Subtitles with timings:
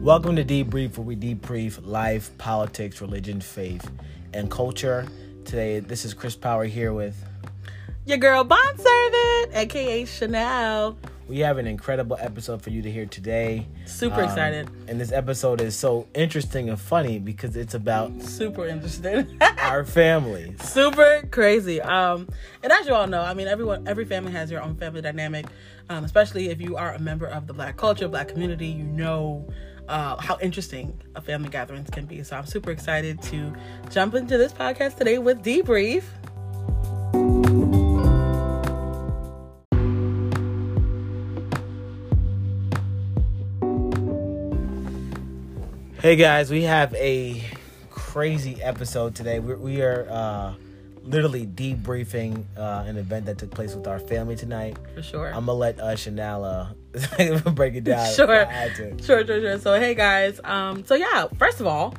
[0.00, 3.90] Welcome to Debrief, where we debrief life, politics, religion, faith,
[4.32, 5.06] and culture.
[5.44, 7.22] Today, this is Chris Power here with.
[8.06, 10.96] Your girl Bond Servant, aka Chanel.
[11.28, 13.66] We have an incredible episode for you to hear today.
[13.84, 14.70] Super Um, excited.
[14.88, 20.56] And this episode is so interesting and funny because it's about Super interesting our family.
[20.60, 21.80] Super crazy.
[21.82, 22.26] Um,
[22.62, 25.46] and as you all know, I mean, everyone, every family has their own family dynamic.
[25.90, 29.46] Um, especially if you are a member of the Black culture, Black community, you know
[29.90, 32.22] uh, how interesting a family gatherings can be.
[32.22, 33.52] So I'm super excited to
[33.90, 36.04] jump into this podcast today with debrief.
[46.00, 47.44] Hey guys, we have a
[47.90, 49.38] crazy episode today.
[49.38, 50.54] We, we are uh,
[51.10, 54.76] literally debriefing uh, an event that took place with our family tonight.
[54.94, 55.28] For sure.
[55.28, 58.12] I'm gonna let uh, Chanel uh, break it down.
[58.14, 58.32] Sure.
[58.32, 59.04] Add to it.
[59.04, 59.58] Sure, sure, sure.
[59.58, 60.40] So, hey guys.
[60.44, 61.94] Um, so yeah, first of all,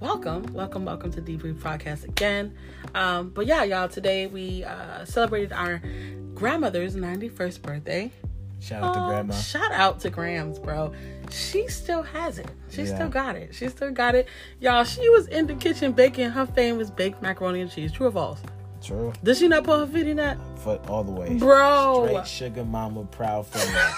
[0.00, 2.54] welcome, welcome, welcome to Debrief Podcast again.
[2.94, 5.80] Um, but yeah, y'all, today we uh, celebrated our
[6.34, 8.10] grandmother's 91st birthday.
[8.60, 9.34] Shout out to Grandma.
[9.34, 10.92] Shout out to Grams, bro.
[11.32, 12.46] She still has it.
[12.70, 12.94] She Yeah.
[12.94, 13.54] still got it.
[13.54, 14.28] She still got it.
[14.60, 17.90] Y'all, she was in the kitchen baking her famous baked macaroni and cheese.
[17.92, 18.40] True or false?
[18.82, 19.12] True.
[19.22, 20.38] Did she not put her feet in that?
[20.58, 21.34] Foot all the way.
[21.38, 22.06] Bro.
[22.08, 23.92] Straight sugar mama proud family.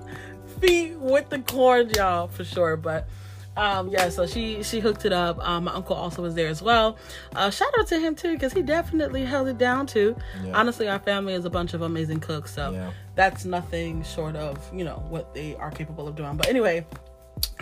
[0.60, 2.76] Feet with the corn, y'all, for sure.
[2.76, 3.08] But
[3.56, 5.38] um, yeah, so she she hooked it up.
[5.46, 6.98] Um, my uncle also was there as well.
[7.34, 10.16] Uh, shout out to him too, because he definitely held it down too.
[10.44, 10.52] Yeah.
[10.54, 12.90] Honestly, our family is a bunch of amazing cooks, so Yeah.
[13.20, 16.36] That's nothing short of you know what they are capable of doing.
[16.36, 16.86] But anyway.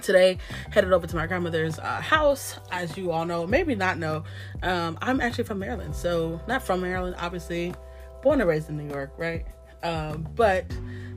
[0.02, 0.38] Today,
[0.70, 2.56] headed over to my grandmother's uh, house.
[2.70, 4.22] As you all know, maybe not know,
[4.62, 5.94] um, I'm actually from Maryland.
[5.94, 7.74] So, not from Maryland, obviously,
[8.22, 9.44] born and raised in New York, right?
[9.82, 10.66] Um, but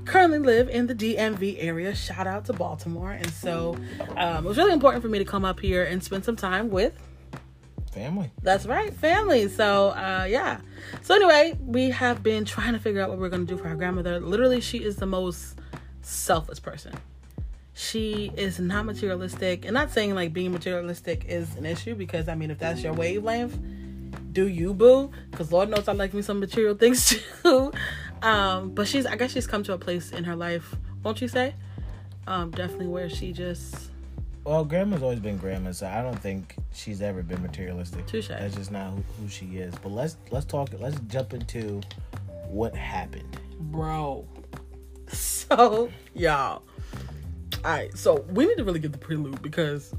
[0.06, 1.94] currently live in the DMV area.
[1.94, 3.12] Shout out to Baltimore.
[3.12, 3.78] And so,
[4.18, 6.70] um, it was really important for me to come up here and spend some time
[6.70, 6.94] with
[7.92, 8.32] family.
[8.42, 9.48] that's right, family.
[9.50, 10.62] So, uh, yeah.
[11.02, 13.76] So, anyway, we have been trying to figure out what we're to do for our
[13.76, 14.20] grandmother.
[14.20, 15.60] Literally, she is the most
[16.02, 16.94] selfless person.
[17.74, 19.66] She is not materialistic.
[19.66, 22.94] And not saying like being materialistic is an issue because, I mean, if that's your
[22.94, 23.58] wavelength,
[24.34, 25.12] do you, boo?
[25.30, 27.72] Because Lord knows I like me some material things too.
[28.22, 31.28] Um, but she's, I guess she's come to a place in her life, won't you
[31.28, 31.56] say?
[32.28, 33.91] Um, definitely where she just,
[34.44, 38.08] Well, Grandma's always been Grandma, so I don't think she's ever been materialistic.
[38.08, 38.30] Touche.
[38.30, 39.74] That's just not who, who she is.
[39.76, 40.70] But let's let's talk.
[40.80, 41.82] Let's jump into
[42.48, 43.38] what happened.
[43.60, 44.28] bro.
[45.08, 46.64] So, y'all.
[47.64, 49.94] All right, so we need to really get the prelude because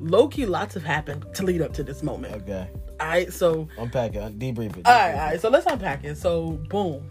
[0.00, 2.34] low key lots have happened to lead up to this moment.
[2.42, 2.66] Okay,
[2.98, 4.18] All right, so unpack it.
[4.18, 4.86] Uh, debrief it.
[4.86, 6.16] all right, all right, so let's unpack it.
[6.16, 7.06] So, boom.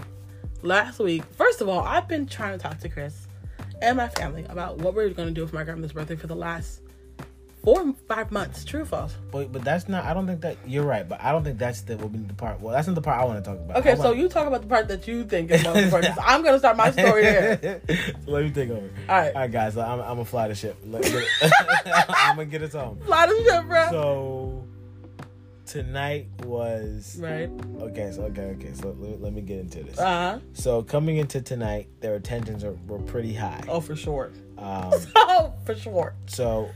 [0.64, 3.27] Last week, first of all, I've been trying to talk to Chris
[3.82, 6.36] and my family about what we're going to do for my grandmother's birthday for the
[6.36, 6.82] last
[7.64, 8.64] four, five months.
[8.64, 9.16] True or false?
[9.32, 10.06] But but that's not.
[10.06, 11.08] I don't think that you're right.
[11.08, 12.62] But I don't think that's the will be the part.
[12.62, 13.78] Well, that's not the part I want to talk about.
[13.78, 16.16] Okay, so wanna- you talk about the part that you think is most important.
[16.24, 17.82] I'm going to start my story there.
[17.90, 18.90] so let me take over.
[19.10, 19.36] All right.
[19.36, 19.74] all right, guys.
[19.74, 20.78] So I'm I'm gonna fly the ship.
[20.86, 23.00] I'm gonna get us home.
[23.06, 23.88] Fly the shit, bro.
[23.90, 24.47] So
[25.68, 27.50] tonight was right.
[27.82, 28.12] okay.
[28.12, 28.74] So okay, okay.
[28.74, 30.00] So let, let me get into this.
[30.00, 30.40] Uh huh.
[30.54, 33.64] So coming into tonight, their tensions are, were pretty high.
[33.68, 34.32] Oh, for sure.
[34.58, 36.16] Um, Oh, for sure.
[36.26, 36.70] so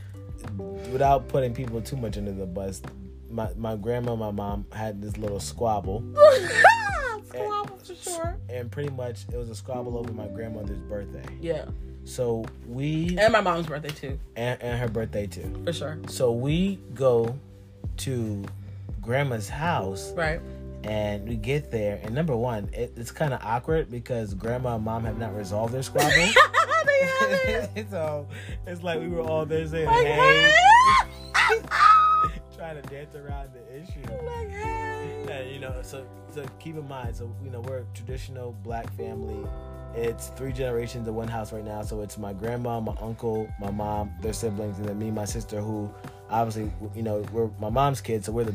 [0.92, 2.82] without putting people too much under the bus,
[3.30, 6.04] my my grandma, and my mom had this little squabble,
[7.28, 8.36] Squabble for sure.
[8.48, 11.24] and pretty much it was a squabble over my grandmother's birthday.
[11.40, 11.64] Yeah.
[12.04, 15.62] So we And my mom's birthday too, and, and her birthday too.
[15.64, 15.98] for sure.
[16.08, 17.38] So we go
[17.98, 18.44] to
[19.02, 20.40] grandma's house Right.
[20.84, 24.84] and we get there and number one it, it's kind of awkward because grandma and
[24.84, 27.86] mom have not resolved their squabble they have it.
[27.90, 28.26] so
[28.66, 30.52] it's like we were all there saying Like, hey
[31.34, 31.60] hey.
[32.56, 35.26] trying to dance around the issue like, hey.
[35.30, 38.90] and, you know so so keep in mind so you know we're a traditional black
[38.96, 39.44] family
[39.94, 43.70] it's three generations in one house right now so it's my grandma my uncle my
[43.70, 45.92] mom their siblings and then me my sister who
[46.30, 48.54] obviously you know we're my mom's kids so we're the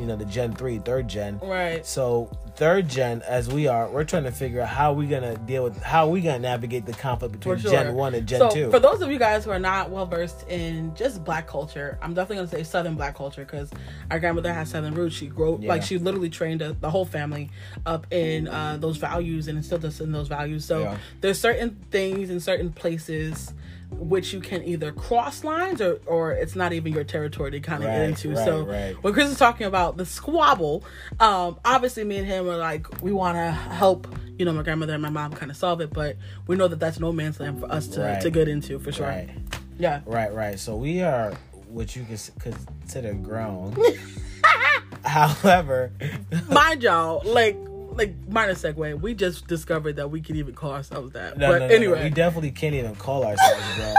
[0.00, 1.84] you know the gen 3 third gen Right.
[1.84, 5.62] so third gen as we are we're trying to figure out how we're gonna deal
[5.62, 7.70] with how we gonna navigate the conflict between sure.
[7.70, 10.06] gen 1 and gen so 2 for those of you guys who are not well
[10.06, 13.70] versed in just black culture, I'm definitely gonna say Southern black culture because
[14.10, 15.14] our grandmother has Southern roots.
[15.16, 15.68] She grew Yeah.
[15.68, 17.50] like she literally trained uh, the whole family
[17.84, 20.64] up in uh, those values and instilled us in those values.
[20.64, 20.96] So Yeah.
[21.20, 23.52] there's certain things in certain places
[23.90, 27.82] which you can either cross lines or or it's not even your territory to kind
[27.82, 28.30] of Right, get into.
[28.34, 29.02] right, so right.
[29.02, 30.84] when Chris is talking about the squabble,
[31.18, 34.06] um, obviously me and him are like we want to help
[34.38, 36.16] you know, my grandmother and my mom kind of solve it, but
[36.46, 39.06] we know that that's no man's land for us to, to get into for sure.
[39.06, 39.28] Right.
[39.78, 40.00] Yeah.
[40.06, 40.58] Right, right.
[40.58, 41.34] So we are
[41.68, 43.76] what you could consider grown.
[45.04, 45.92] However,
[46.50, 47.56] Mind y'all, like,
[48.00, 51.36] like minor segue, we just discovered that we could even call ourselves that.
[51.38, 53.94] no, but no, no, anyway, we definitely can't even call ourselves grown.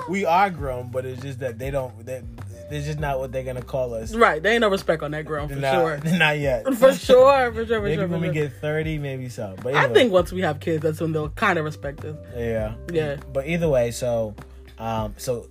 [0.08, 2.04] we, we are grown, but it's just that they don't.
[2.04, 2.22] They,
[2.68, 4.12] they're just not what they're gonna call us.
[4.12, 4.42] right?
[4.42, 5.98] They ain't no respect on that ground for Not- sure.
[6.18, 6.64] Not yet.
[6.74, 8.08] For sure, for sure, for Maybe sure.
[8.08, 8.34] when we sure.
[8.34, 9.54] get thirty, maybe so.
[9.62, 12.16] But I think once we have kids, that's when they'll kind of respect us.
[12.36, 13.16] yeah, Yeah.
[13.32, 14.34] But either way, so,
[14.80, 15.46] um, so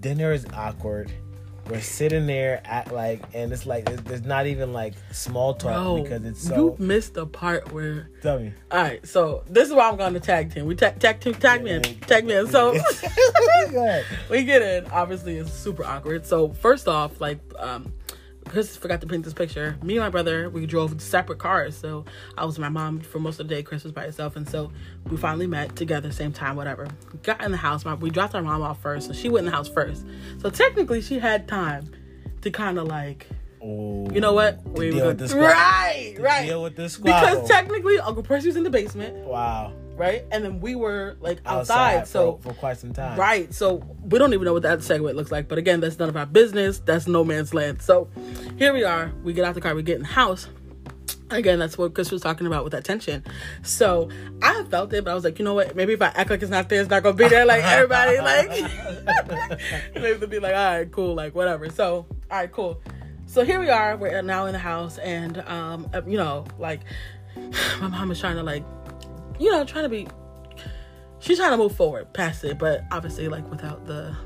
[0.00, 1.12] dinner is awkward.
[1.68, 5.82] We're sitting there at like, and it's like there's, there's not even like small talk
[5.82, 6.54] Bro, because it's so.
[6.54, 8.10] you missed the part where.
[8.20, 8.52] tell me.
[8.70, 10.66] All right, so this is why I'm going to tag team.
[10.66, 12.48] We tag tag team, tag me in, tag me in.
[12.48, 12.72] So
[14.30, 14.86] we get in.
[14.90, 16.26] Obviously, it's super awkward.
[16.26, 17.92] So first off, like, um,
[18.48, 19.76] Chris forgot to paint this picture.
[19.82, 21.76] Me and my brother, we drove separate cars.
[21.76, 22.04] So
[22.38, 23.62] I was with my mom for most of the day.
[23.62, 24.70] Chris was by herself, and so
[25.10, 26.88] we finally met together, same time, whatever.
[27.22, 27.84] Got in the house.
[27.84, 30.04] My, we dropped our mom off first, so she went in the house first.
[30.38, 31.90] So technically, she had time
[32.42, 33.26] to kind of like,
[33.66, 34.62] Oh, you know what?
[34.62, 35.48] We deal were with this squabble.
[35.48, 36.44] right, right.
[36.46, 37.30] Deal with the squabble.
[37.30, 40.24] Because technically, Uncle Percy was in the basement, wow, right?
[40.30, 41.96] And then we were like outside.
[41.96, 43.18] outside, so for, for quite some time.
[43.18, 43.52] Right.
[43.52, 45.48] So we don't even know what that segment looks like.
[45.48, 46.78] But again, that's none of our business.
[46.80, 47.82] That's no man's land.
[47.82, 48.08] So
[48.58, 49.12] here we are.
[49.22, 49.74] We get out the car.
[49.74, 50.48] We get in the house.
[51.30, 53.24] Again, that's what Chris was talking about with that tension.
[53.62, 54.10] So
[54.42, 55.74] I felt it, but I was like, you know what?
[55.74, 57.46] Maybe if I act like it's not there, it's not gonna be there.
[57.46, 58.50] Like everybody, like
[59.94, 61.70] maybe they'll be like, all right, cool, like whatever.
[61.70, 62.80] So all right, cool.
[63.26, 63.96] So here we are.
[63.96, 66.80] We're now in the house, and um, you know, like
[67.80, 68.64] my mom is trying to like,
[69.44, 70.08] you know, trying to be
[71.18, 74.16] she's trying to move forward past it, but obviously like without the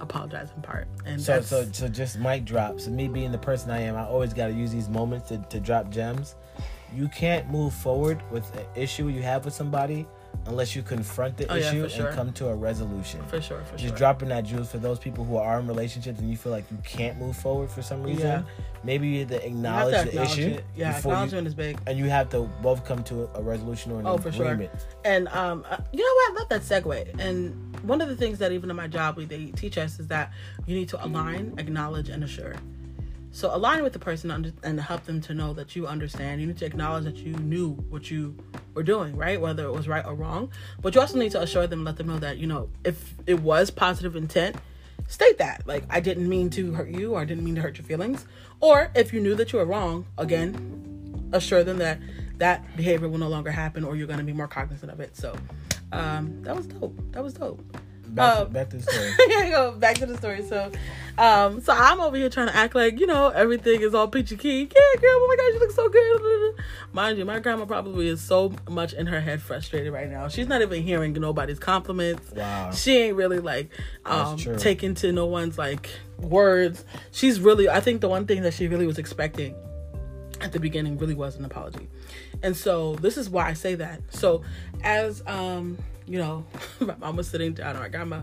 [0.00, 0.88] apologizing part.
[1.04, 2.86] And So, so, so just mic drops.
[2.86, 5.38] And me being the person I am, I always got to use these moments to,
[5.38, 6.36] to drop gems.
[6.94, 10.06] You can't move forward with an issue you have with somebody
[10.46, 12.06] unless you confront the Oh, yeah, issue for sure.
[12.08, 13.22] and come to a resolution.
[13.28, 13.96] for sure, for Just sure.
[13.96, 16.78] dropping that juice for those people who are in relationships and you feel like you
[16.84, 18.26] can't move forward for some reason.
[18.26, 18.42] Yeah.
[18.84, 20.64] Maybe you have to You have acknowledge the acknowledge issue it.
[20.76, 21.78] Yeah, before you, acknowledgement is big.
[21.86, 24.46] and you have to both come to a resolution or an Oh, for sure.
[24.46, 24.70] agreement.
[25.04, 26.32] And um, uh, you know what?
[26.32, 27.20] I love that segue.
[27.20, 30.08] And one of the things that even in my job we they teach us is
[30.08, 30.32] that
[30.66, 32.54] you need to align, acknowledge, and assure.
[33.34, 36.42] So align with the person and help them to know that you understand.
[36.42, 38.36] You need to acknowledge that you knew what you
[38.74, 39.40] were doing, right?
[39.40, 40.52] Whether it was right or wrong.
[40.82, 43.40] But you also need to assure them, let them know that you know if it
[43.40, 44.56] was positive intent,
[45.08, 45.66] state that.
[45.66, 48.26] Like I didn't mean to hurt you, or I didn't mean to hurt your feelings.
[48.60, 52.00] Or if you knew that you were wrong, again, assure them that
[52.36, 55.16] that behavior will no longer happen, or you're going to be more cognizant of it.
[55.16, 55.34] So
[55.90, 57.00] um, that was dope.
[57.12, 57.62] That was dope.
[58.12, 59.10] Back, Uh, to, back to the story.
[59.46, 59.72] you go.
[59.72, 60.44] Back to the story.
[60.44, 60.70] So,
[61.16, 64.36] um, so I'm over here trying to act like you know everything is all peachy
[64.36, 64.66] keen.
[64.66, 65.10] Yeah, girl.
[65.12, 66.64] Oh my gosh, you look so good.
[66.92, 70.28] Mind you, my grandma probably is so much in her head frustrated right now.
[70.28, 72.30] She's not even hearing nobody's compliments.
[72.32, 72.70] Wow.
[72.72, 73.70] She ain't really like
[74.04, 75.88] um taking to no one's like
[76.18, 76.84] words.
[77.12, 77.68] She's really.
[77.68, 79.54] I think the one thing that she really was expecting
[80.42, 81.88] at the beginning really was an apology.
[82.42, 84.00] And so this is why I say that.
[84.10, 84.42] So
[84.82, 86.44] as um you know,
[86.80, 88.22] my mom was sitting down, or my grandma,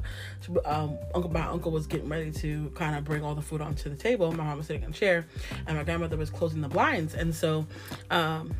[0.65, 3.89] um, uncle, my uncle was getting ready to kind of bring all the food onto
[3.89, 4.31] the table.
[4.31, 5.25] My mom was sitting in a chair,
[5.67, 7.13] and my grandmother was closing the blinds.
[7.13, 7.65] And so,
[8.09, 8.55] um,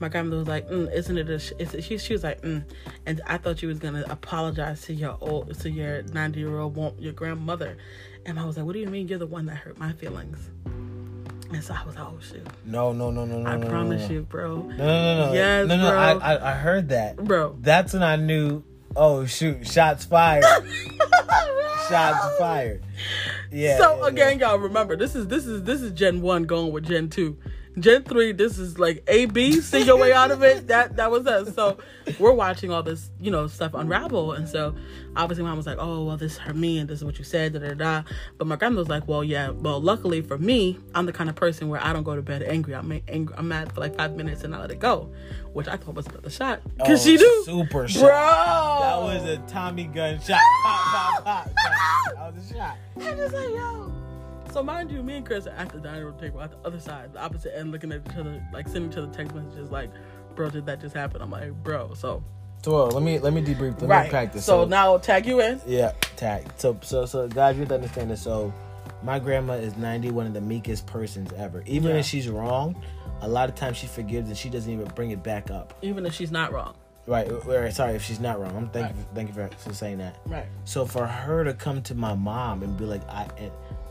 [0.00, 1.52] my grandmother was like, mm, "Isn't it a?" Sh-?
[1.80, 2.64] She, she was like, mm.
[3.06, 7.00] and I thought you was gonna apologize to your old, to your ninety year old,
[7.00, 7.76] your grandmother.
[8.26, 9.08] And I was like, "What do you mean?
[9.08, 10.50] You're the one that hurt my feelings."
[11.54, 13.48] I was like, "Oh shoot." No, no, no, no, no.
[13.48, 14.14] I no, promise no, no.
[14.14, 14.56] you, bro.
[14.56, 15.32] No, no, no, no.
[15.32, 15.90] Yes, no, no.
[15.90, 15.98] bro.
[15.98, 17.16] I, I, I heard that.
[17.16, 17.58] Bro.
[17.60, 18.62] That's when I knew.
[18.96, 19.66] Oh shoot!
[19.66, 20.44] Shots fired.
[21.88, 22.82] Shots fired.
[23.50, 23.78] Yeah.
[23.78, 26.86] so yeah, again, y'all remember this is this is this is Gen one going with
[26.86, 27.36] Gen two.
[27.78, 30.66] Gen three, this is like A B, see your way out of it.
[30.74, 31.54] That that was us.
[31.54, 31.78] So
[32.18, 34.32] we're watching all this, you know, stuff unravel.
[34.32, 34.74] And so
[35.16, 37.52] obviously mom was like, Oh, well, this hurt me and this is what you said,
[37.52, 38.02] da da da.
[38.38, 41.36] But my grandma was like, Well, yeah, well, luckily for me, I'm the kind of
[41.36, 42.74] person where I don't go to bed angry.
[42.74, 45.12] I'm angry, I'm mad for like five minutes and I let it go.
[45.52, 46.62] Which I thought was another shot.
[46.80, 47.44] Oh, she knew.
[47.44, 48.00] Super shot.
[48.00, 48.08] Bro.
[48.08, 50.40] That was a Tommy gun shot.
[50.64, 51.50] Pop, pop, pop.
[52.14, 52.76] That was a shot.
[53.00, 53.92] I'm just like, yo.
[54.54, 56.78] So mind you, me and Chris are at the dining room table at the other
[56.78, 59.90] side, the opposite end, looking at each other, like sending each other text messages, like,
[60.36, 62.22] "Bro, did that just happen?" I'm like, "Bro." So
[62.62, 63.80] So uh, let me let me debrief.
[63.80, 64.04] Let right.
[64.04, 64.44] me practice.
[64.44, 65.60] So, now tag you in.
[65.66, 66.46] Yeah, tag.
[66.56, 68.22] So, so, so, guys, you have to understand this.
[68.22, 68.54] So,
[69.02, 71.64] my grandma is 90, one of the meekest persons ever.
[71.66, 71.96] Even Yeah.
[71.96, 72.80] if she's wrong,
[73.22, 75.74] a lot of times she forgives and she doesn't even bring it back up.
[75.82, 76.76] even if she's not wrong.
[77.06, 77.72] Right, right.
[77.74, 78.56] Sorry if she's not wrong.
[78.56, 80.16] I'm thank you, thank you for, for saying that.
[80.26, 80.46] Right.
[80.64, 83.26] So for her to come to my mom and be like, I,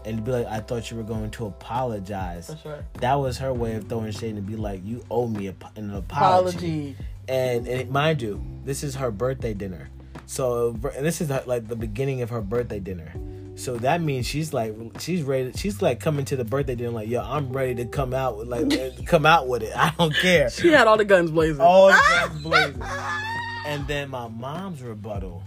[0.06, 2.48] and be like, I thought you were going to apologize.
[2.48, 2.86] For sure.
[2.96, 5.94] That was her way of throwing shade and be like, you owe me a, an
[5.94, 6.58] apology.
[6.58, 6.96] Apology.
[7.28, 9.90] And, and mind you, this is her birthday dinner.
[10.26, 13.14] So and this is like the beginning of her birthday dinner.
[13.56, 15.52] So that means she's like she's ready.
[15.56, 18.48] She's like coming to the birthday dinner like, yo, I'm ready to come out with
[18.48, 19.76] like uh, come out with it.
[19.76, 20.50] I don't care.
[20.50, 21.62] She had all the guns blazing.
[21.62, 22.82] All the guns blazing.
[23.68, 25.44] And then my mom's rebuttal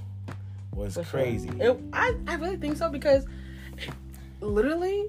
[0.72, 1.50] was crazy.
[1.58, 3.26] It, I, I really think so because
[4.40, 5.06] literally,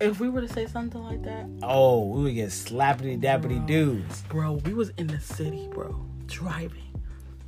[0.00, 4.22] if we were to say something like that, Oh, we would get slappity dappity dudes.
[4.28, 5.94] bro, we was in the city, bro,
[6.26, 6.92] driving,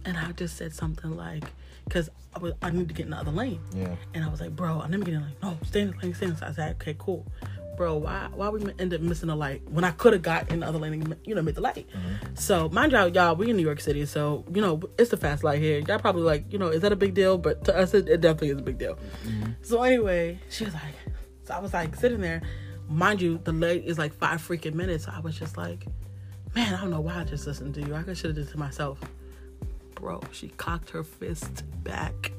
[0.05, 1.45] and I just said something like,
[1.85, 3.95] because I, was- I need to get in the other lane, Yeah.
[4.15, 5.37] and I was like, bro, I to get in the lane.
[5.43, 6.51] No, stay in the lane, stay in the lane.
[6.51, 7.27] I said, okay, cool.
[7.81, 10.61] Bro, why why we end up missing a light when I could have got in
[10.61, 11.89] the other lane and you know made the light?
[11.89, 12.35] Mm-hmm.
[12.35, 15.45] So mind y'all, y'all, we in New York City, so you know it's the fast
[15.45, 15.79] light here.
[15.79, 17.39] Y'all probably like, you know, is that a big deal?
[17.39, 18.99] But to us, it, it definitely is a big deal.
[19.25, 19.53] Mm-hmm.
[19.63, 20.93] So anyway, she was like,
[21.45, 22.43] so I was like sitting there.
[22.87, 25.09] Mind you, the light is like five freaking minutes.
[25.09, 25.87] I was just like,
[26.55, 27.95] man, I don't know why I just listened to you.
[27.95, 29.01] I should have did it to myself.
[29.95, 32.33] Bro, she cocked her fist back.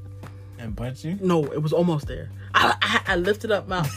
[0.59, 1.17] And punch you?
[1.19, 2.29] No, it was almost there.
[2.53, 3.81] I, I, I lifted up my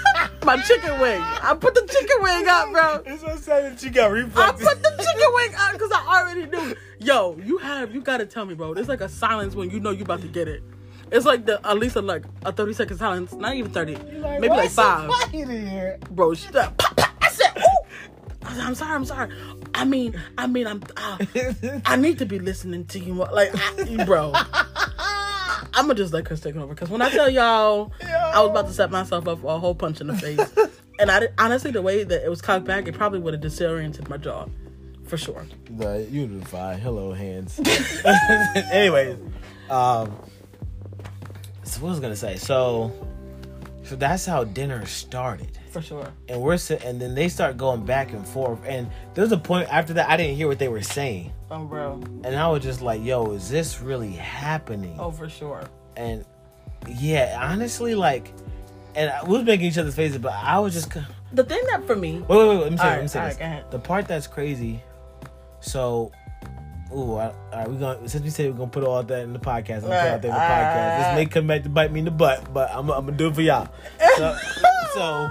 [0.44, 1.20] my chicken wing.
[1.20, 3.02] I put the chicken wing up, bro.
[3.06, 6.46] It's so sad that you got I put the chicken wing up because I already
[6.46, 6.76] knew.
[6.98, 8.72] Yo, you have you gotta tell me, bro.
[8.72, 10.62] It's like a silence when you know you about to get it.
[11.10, 14.48] It's like the at least a, like a thirty second silence, not even thirty, maybe
[14.48, 15.10] "Why like is so five.
[15.10, 17.10] quiet here?" Bro, she like, pop, pop.
[17.20, 18.42] I said, ooh.
[18.42, 19.30] I said, I'm sorry, I'm sorry.
[19.74, 20.82] I mean, I mean, I'm.
[20.96, 21.18] Uh,
[21.84, 23.28] I need to be listening to you more.
[23.32, 24.32] Like, I, bro.
[25.72, 27.92] I'm gonna just let Chris take over because when I tell y'all,
[28.34, 30.40] I was about to set myself up for a whole punch in the face,
[30.98, 33.40] and I did- honestly, the way that it was cocked back, it probably would have
[33.42, 34.46] disoriented my jaw,
[35.06, 35.44] for sure.
[35.76, 36.76] The unify.
[36.76, 37.60] Hello, hands.
[38.72, 39.16] Anyways,
[39.68, 40.16] um,
[41.64, 42.36] so what was I gonna say?
[42.36, 42.92] So,
[43.82, 46.08] so that's how dinner started, For sure.
[46.28, 49.68] and we're sitting, and then they start going back and forth, and there's a point
[49.72, 51.94] after that I didn't hear what they were saying, Oh, bro.
[52.24, 55.64] and I was just like, "Yo, is this really happening?" Oh, for sure.
[55.96, 56.24] And
[56.88, 58.32] yeah, honestly, like,
[58.94, 60.90] and we was making each other's faces, but I was just.
[61.32, 62.48] The thing that for me, wait, wait.
[62.48, 62.56] wait.
[62.62, 63.40] Let me say, let me say this.
[63.40, 63.70] right.
[63.70, 64.82] The part that's crazy.
[65.60, 66.10] So,
[66.92, 69.32] ooh, I, all right, we're gonna since we said we're gonna put all that in
[69.32, 70.98] the podcast, I'm gonna put Right, out there in the podcast.
[71.10, 73.28] This may come back to bite me in the butt, but I'm, I'm gonna do
[73.28, 73.68] it for y'all.
[74.16, 74.36] So,
[74.94, 75.30] so,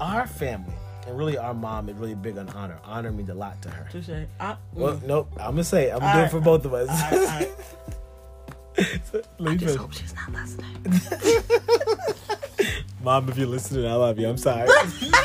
[0.00, 0.72] our family
[1.06, 2.78] and really our mom is really big on honor.
[2.84, 3.88] Honor means a lot to her.
[3.92, 4.08] touche.
[4.40, 5.02] I, Well, mm.
[5.06, 5.92] nope, I'm gonna say it.
[5.92, 6.26] I'm gonna All do right.
[6.28, 7.46] it for both of us.
[8.78, 10.76] I just hope she's not listening.
[13.02, 14.28] Mom, if you're listening, I love you.
[14.28, 14.68] I'm sorry.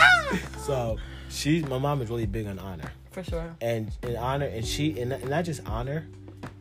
[0.66, 0.98] so
[1.30, 3.56] she, my mom is really big on honor For sure.
[3.62, 6.08] and and honor, and she and not- not just honor.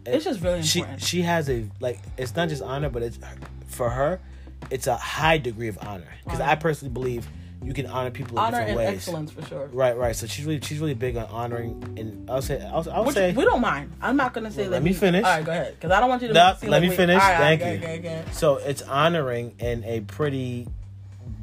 [0.07, 1.03] It's just really She important.
[1.03, 3.19] she has a like it's not just honor, but it's
[3.69, 4.21] for her,
[4.71, 7.29] it's a high degree of honor because I personally believe
[7.63, 8.95] you can honor people in Honor different and ways.
[8.97, 9.67] excellence for sure.
[9.73, 10.17] Right, right.
[10.17, 13.33] So she's really she's really big on honoring, and I'll say I'll, I'll Which say
[13.33, 13.93] we don't mind.
[14.01, 14.63] I'm not gonna say.
[14.63, 15.25] Well, let, me finish.
[15.25, 15.75] All right, go ahead.
[15.75, 16.35] Because I don't want you to.
[16.35, 17.19] No, let like me we- finish.
[17.19, 17.75] Right, Thank all you.
[17.75, 18.33] right, Okay, okay, okay.
[18.33, 20.69] so it's honoring in a pretty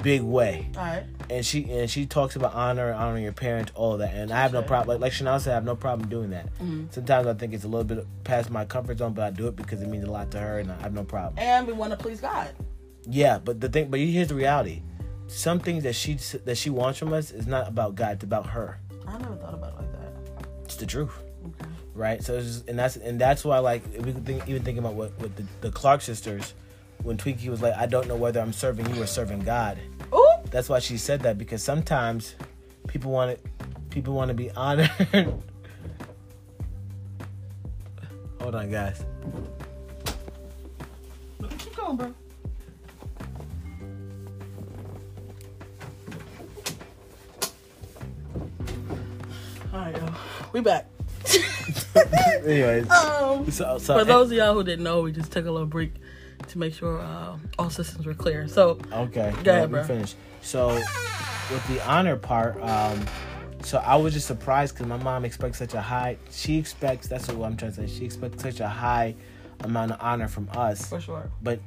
[0.02, 0.68] big way.
[0.76, 1.04] All right.
[1.30, 4.14] and she and she talks about honor, honoring your parents, all that.
[4.14, 4.94] And I have no problem.
[4.96, 6.46] Like like Chanel said, I have no problem doing that.
[6.54, 6.86] Mm-hmm.
[6.90, 9.56] Sometimes I think it's a little bit past my comfort zone, but I do it
[9.56, 11.34] because it means a lot to her, and I have no problem.
[11.38, 12.50] And we want to please God.
[13.10, 14.82] Yeah, but the thing, but here's the reality:
[15.28, 18.46] some things that she that she wants from us is not about God; it's about
[18.46, 18.78] her.
[19.06, 20.12] I never thought about it like that.
[20.64, 21.12] It's the truth,
[21.46, 21.70] Okay.
[21.94, 22.22] right?
[22.22, 25.18] So, it's just, and that's and that's why, like, we think, even thinking about what
[25.20, 26.54] with the, the Clark sisters,
[27.02, 29.78] when Twinkie was like, "I don't know whether I'm serving you or serving God."
[30.12, 30.24] Ooh.
[30.50, 32.34] That's why she said that because sometimes
[32.86, 33.44] people want it.
[33.90, 34.90] People want to be honored.
[38.40, 39.04] Hold on, guys.
[41.58, 42.14] Keep going, bro.
[49.72, 50.08] All right, yo.
[50.52, 50.86] We back.
[52.46, 55.50] Anyways, Um, so, so for those of y'all who didn't know, we just took a
[55.50, 55.92] little break
[56.48, 58.48] to make sure uh, all systems were clear.
[58.48, 59.84] So, okay, Go ahead, bro.
[59.84, 60.14] finish.
[60.40, 63.04] So with the honor part, um,
[63.62, 66.16] so I was just surprised because my mom expects such a high.
[66.30, 67.98] She expects that's what I'm trying to say.
[67.98, 69.16] She expects such a high
[69.64, 71.28] amount of honor from us, for sure.
[71.42, 71.58] but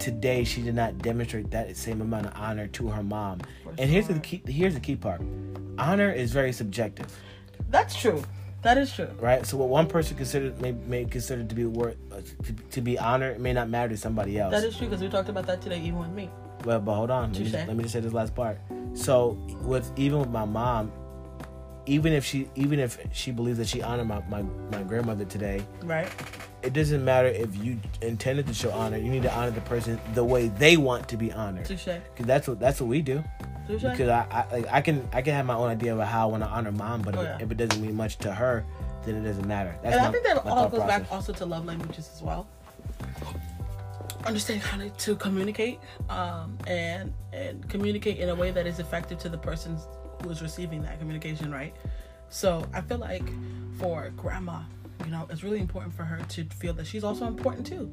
[0.00, 3.38] today she did not demonstrate that same amount of honor to her mom.
[3.62, 4.42] For and here's the key.
[4.46, 5.22] Here's the key part.
[5.78, 7.06] Honor is very subjective.
[7.68, 8.22] That's true.
[8.62, 9.08] That is true.
[9.20, 9.46] right?
[9.46, 12.98] So what one person considered may, may consider to be worth uh, to, to be
[12.98, 14.50] honored may not matter to somebody else.
[14.50, 16.28] That is true because we talked about that today, even with me.
[16.64, 18.58] well, but hold on, let me, just, let me just say this last part.
[18.94, 20.90] So with even with my mom,
[21.88, 25.62] even if she even if she believes that she honored my, my, my grandmother today,
[25.82, 26.08] Right.
[26.62, 28.98] it doesn't matter if you intended to show honor.
[28.98, 31.66] You need to honor the person the way they want to be honored.
[31.66, 33.24] Because that's what that's what we do.
[33.66, 33.82] Touche.
[33.82, 36.30] Because I, I like I can I can have my own idea about how I
[36.30, 37.38] want to honor mom, but Oh, if, yeah.
[37.40, 38.64] if it doesn't mean much to her,
[39.04, 39.74] then it doesn't matter.
[39.82, 42.46] That's and my, I think that all goes back also to love languages as well.
[44.26, 45.78] Understand how to, communicate,
[46.10, 49.78] um, and and communicate in a way that is effective to the person
[50.22, 51.74] who is receiving that communication, right?
[52.28, 53.24] So I feel like
[53.78, 54.62] for grandma,
[55.04, 57.90] you know, it's really important for her to feel that she's also important too.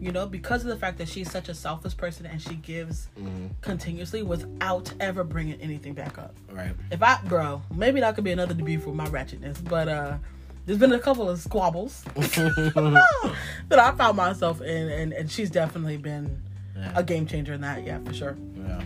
[0.00, 3.08] You know, because of the fact that she's such a selfless person and she gives
[3.18, 3.46] Mm-hmm.
[3.62, 6.72] continuously without ever bringing anything back up Right.
[6.90, 10.18] if I, bro, maybe that could be another debut for my ratchetness, but uh,
[10.66, 15.96] there's been a couple of squabbles that I found myself in, and, and she's definitely
[15.96, 16.42] been
[16.76, 16.92] Yeah.
[16.94, 18.36] a game changer in that, yeah, for sure.
[18.56, 18.82] Yeah.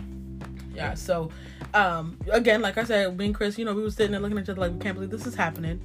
[0.73, 1.31] Yeah, so
[1.73, 4.37] um, again, like I said, me and Chris, you know, we were sitting there looking
[4.37, 5.81] at each other like, we can't believe this is happening.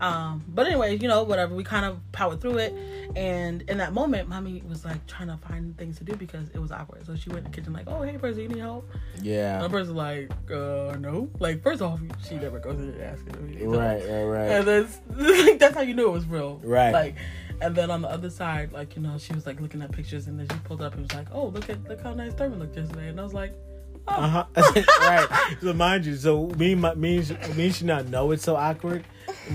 [0.00, 2.72] Um, but anyway, you know, whatever, we kind of powered through it.
[3.16, 6.58] And in that moment, mommy was like trying to find things to do because it
[6.60, 7.04] was awkward.
[7.04, 8.88] So she went in the kitchen, like, oh, hey, Percy, you need help?
[9.20, 9.54] Yeah.
[9.54, 9.72] And the Yeah.
[9.72, 11.28] person's like, uh, no.
[11.40, 13.66] Like, first off, she never goes in and asks it.
[13.66, 14.00] Right.
[14.00, 14.24] Right.
[14.24, 14.50] Right.
[14.52, 16.60] And that's like that's how you knew it was real.
[16.62, 16.92] Right.
[16.92, 17.16] Like,
[17.60, 20.28] and then on the other side, like you know, she was like looking at pictures,
[20.28, 22.60] and then she pulled up and was like, "Oh, look at look how nice Thurman
[22.60, 23.67] looked yesterday." And I was like, "Oh,
[24.08, 24.44] Uh huh.
[25.00, 25.56] right.
[25.60, 27.18] So mind you, so me, my, me,
[27.54, 29.04] me, and should not know it's so awkward,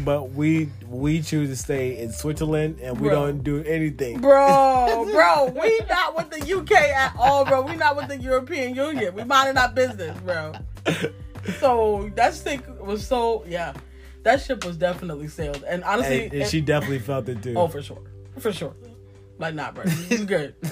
[0.05, 3.15] but we we choose to stay in Switzerland and we Bro.
[3.27, 4.21] don't do anything.
[4.21, 7.61] bro, bro, we not with the UK at all, bro.
[7.61, 9.13] We not with the European Union.
[9.15, 10.53] We minding our business, bro.
[11.59, 13.73] So that stick was so yeah,
[14.23, 15.63] that ship was definitely sailed.
[15.67, 17.55] And honestly, and, and it- she definitely felt it too.
[17.57, 18.01] Oh, for sure.
[18.39, 18.73] For sure.
[19.39, 19.83] Like, nah, bro.
[20.09, 20.55] You good.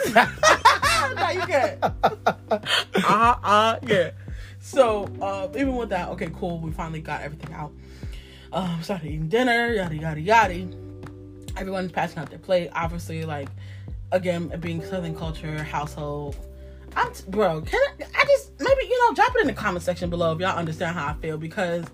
[1.33, 1.77] you good.
[3.03, 4.11] Uh-huh, uh, yeah.
[4.59, 6.59] So, uh, even with that, okay, cool.
[6.59, 7.71] We finally got everything out.
[8.53, 10.67] Um, started eating dinner, yada, yada, yada.
[11.57, 12.69] Everyone's passing out their plate.
[12.73, 13.49] Obviously, like,
[14.11, 16.35] again, being Southern culture, household.
[16.95, 19.83] I'm, t- bro, can I, I just, maybe, you know, drop it in the comment
[19.83, 21.85] section below if y'all understand how I feel because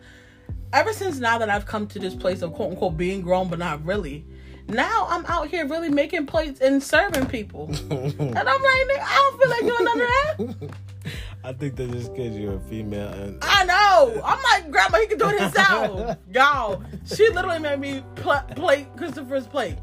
[0.74, 3.60] ever since now that I've come to this place of quote unquote being grown, but
[3.60, 4.26] not really,
[4.68, 7.68] now I'm out here really making plates and serving people.
[7.89, 10.76] and I'm like, nigga, I don't feel like doing none of that.
[11.44, 13.08] I think that's just because you're a female.
[13.10, 14.22] And I know.
[14.26, 16.18] I'm like, Grandma, he can do it himself.
[16.34, 19.78] Y'all, she literally made me pl- plate Christopher's plate.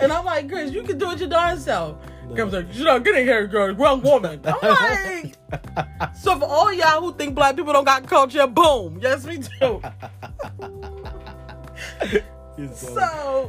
[0.00, 1.96] And I'm like, Chris, you can do it your darn self.
[2.34, 4.40] Grandma's like, you know, get in here, girl, grown woman.
[4.44, 5.36] I'm like,
[6.16, 9.80] so for all y'all who think black people don't got culture, boom, yes we do.
[12.70, 13.00] So- So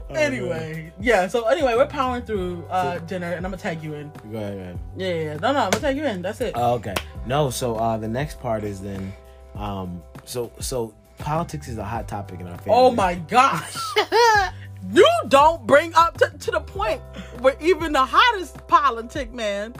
[0.10, 1.28] Oh, anyway, yeah.
[1.28, 4.12] So anyway, we're powering through uh, dinner, and I'm gonna tag you in.
[4.32, 4.80] Go ahead, man.
[4.98, 5.34] Yeah, yeah, yeah.
[5.38, 6.22] No, no, I'm gonna tag you in.
[6.22, 6.54] That's it.
[6.56, 6.96] Oh, okay.
[7.26, 9.14] No, so uh, the next part is then,
[9.56, 12.72] um, so so politics is a hot topic in our family.
[12.74, 13.76] oh my gosh,
[14.92, 17.02] you don't bring up to, to the point
[17.40, 19.74] where even the hottest politic man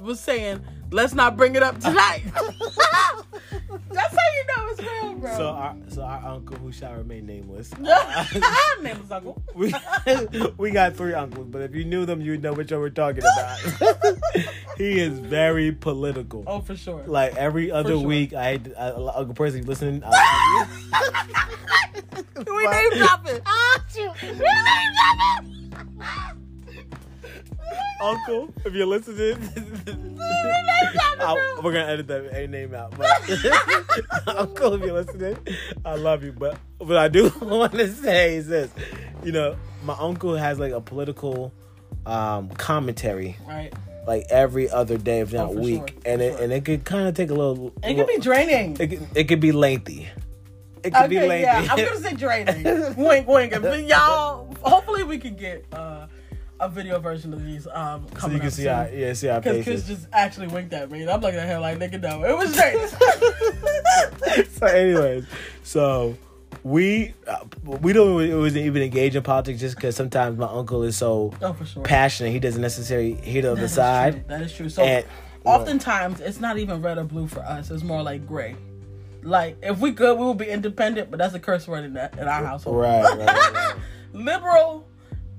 [0.00, 2.24] was saying, "Let's not bring it up tonight."
[3.90, 5.36] That's how you know it's real, bro.
[5.36, 7.76] So our so our uncle who shall remain nameless.
[7.78, 9.42] Name is Uncle.
[9.54, 9.72] we
[10.56, 12.90] we got three uncles, but if you knew them, you would know which one we're
[12.90, 13.58] talking about.
[14.76, 16.44] he is very political.
[16.46, 17.02] Oh, for sure.
[17.06, 18.06] Like every other sure.
[18.06, 20.02] week, I, had I Uncle Percy listening.
[20.04, 20.66] I,
[22.36, 23.40] we name dropping.
[23.96, 26.46] we name dropping.
[28.02, 29.36] Uncle, if you're listening,
[31.20, 32.94] I'll- we're gonna edit that a name out.
[32.96, 35.36] But Uncle, if you're listening,
[35.84, 36.32] I love you.
[36.32, 38.70] But what I do want to say is this:
[39.22, 41.52] you know, my uncle has like a political
[42.06, 43.72] um, commentary Right.
[44.06, 46.42] like every other day, if not Oh, week, sure, and for it sure.
[46.42, 47.72] and it could kind of take a little.
[47.84, 48.76] It could be draining.
[48.80, 50.08] It could, it could be lengthy.
[50.82, 51.42] It could be lengthy.
[51.42, 52.62] yeah, I'm gonna say draining.
[52.96, 53.52] wink, wink.
[53.60, 56.06] But y'all, hopefully we can get uh,
[56.60, 58.72] a video version of these um, so coming you can up see soon.
[58.72, 61.60] our yeah, see Because Chris just actually winked at me, and I'm looking at him
[61.60, 62.86] like, nigga, no, it was draining.
[64.52, 65.24] so, anyways,
[65.62, 66.16] so
[66.62, 70.96] we uh, we don't really even engage in politics just because sometimes my uncle is
[70.96, 71.82] so oh, for sure.
[71.82, 72.30] passionate.
[72.32, 74.12] He doesn't necessarily hit on the is side.
[74.12, 74.24] true.
[74.28, 74.68] That is true.
[74.68, 75.06] So And-
[75.44, 77.70] oftentimes it's not even red or blue for us.
[77.70, 78.56] It's more like gray.
[79.22, 82.18] Like if we could, we would be independent, but that's a curse word in that
[82.18, 82.76] in our household.
[82.76, 83.74] Right, right, right.
[84.12, 84.86] Liberal,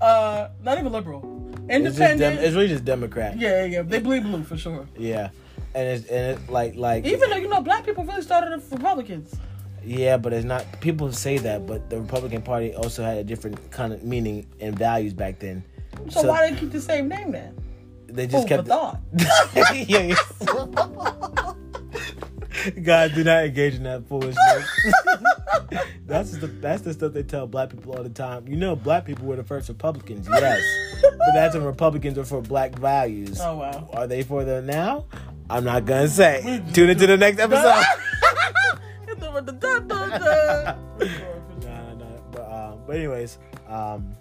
[0.02, 1.22] uh, not even liberal.
[1.70, 2.20] It's, Independent.
[2.38, 3.38] dem- it's really just Democrat.
[3.38, 3.82] yeah, yeah, yeah.
[3.84, 4.88] They bleed blue for sure.
[4.98, 5.30] Yeah.
[5.74, 8.70] And it's and it's like like Even though you know, black people really started as
[8.72, 9.34] Republicans.
[9.86, 10.66] yeah, but it's not.
[10.82, 14.78] People say that, but the Republican Party also had a different kind of meaning and
[14.78, 15.64] values back then.
[16.10, 17.56] So, why they keep the same name then?
[18.08, 18.68] they Food just for kept?
[18.68, 19.00] thought.
[19.88, 21.54] yeah, yeah.
[22.84, 24.84] God, do not engage in that foolishness.
[26.06, 28.48] that's the that's the stuff they tell black people all the time.
[28.48, 30.62] You know, black people were the first Republicans, yes,
[31.02, 33.40] but that's when Republicans are for black values.
[33.42, 33.90] Oh wow.
[33.94, 35.06] Are they for them now?
[35.50, 36.62] I'm not gonna say.
[36.74, 37.84] Tune into the next episode.
[41.64, 42.24] No, no.
[42.32, 43.38] But um, but anyways,
[43.68, 44.16] um,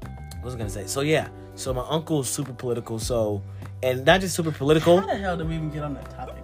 [0.00, 0.86] what was I gonna say?
[0.86, 2.98] So yeah, so my uncle's super political.
[2.98, 3.42] So
[3.82, 5.00] and not just super political.
[5.00, 6.39] How the hell did we even get on that topic?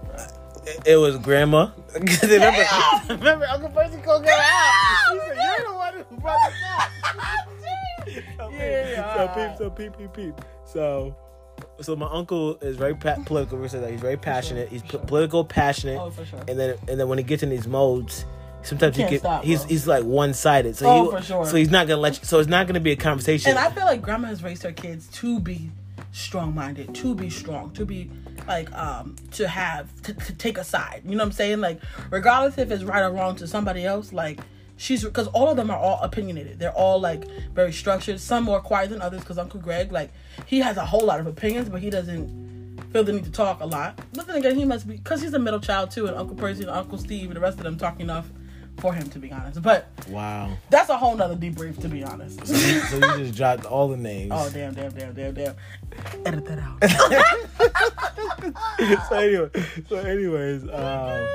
[0.66, 1.70] It, it was grandma.
[1.94, 2.64] remember,
[3.09, 5.12] remember Uncle Percy called her out.
[5.12, 6.90] She said, "You're the one who brought this up."
[8.40, 10.35] Okay, Yeah, So peep, so peep, peep, peep.
[10.64, 11.16] So,
[11.81, 13.59] so my uncle is very pa- political.
[13.59, 14.68] We said that he's very passionate.
[14.68, 16.40] He's p- political, passionate, Oh, for sure.
[16.48, 18.24] and then and then when he gets in these modes,
[18.62, 19.68] sometimes he get stop, he's bro.
[19.68, 20.76] he's like one sided.
[20.76, 21.46] So Oh, he, for sure.
[21.46, 22.24] So he's not gonna let you.
[22.24, 23.50] So it's not gonna be a conversation.
[23.50, 25.70] And I feel like grandma has raised her kids to be
[26.12, 28.11] strong minded, to be strong, to be
[28.46, 31.02] like um to have to, to take a side.
[31.04, 31.61] You know what I'm saying?
[31.61, 31.80] Like
[32.11, 34.40] regardless if it's right or wrong to somebody else, like
[34.76, 36.59] she's because all of them are all opinionated.
[36.59, 38.20] They're all like very structured.
[38.20, 39.20] Some more quiet than others.
[39.20, 40.12] Because Uncle Greg, like
[40.46, 42.46] he has a whole lot of opinions, but he doesn't
[42.92, 43.98] feel the need to talk a lot.
[44.14, 46.62] But then again, he must be because he's a middle child too, and Uncle Percy
[46.62, 48.30] and Uncle Steve and the rest of them talk enough
[48.78, 49.62] for him to be honest.
[49.62, 50.50] But wow.
[50.70, 52.46] that's a whole nother debrief to be honest.
[52.46, 54.32] So you, so you just dropped all the names.
[54.34, 55.54] Oh damn, damn, damn, damn, damn.
[56.24, 56.82] Edit that out.
[59.08, 59.50] so anyway,
[59.88, 61.26] so anyways, um,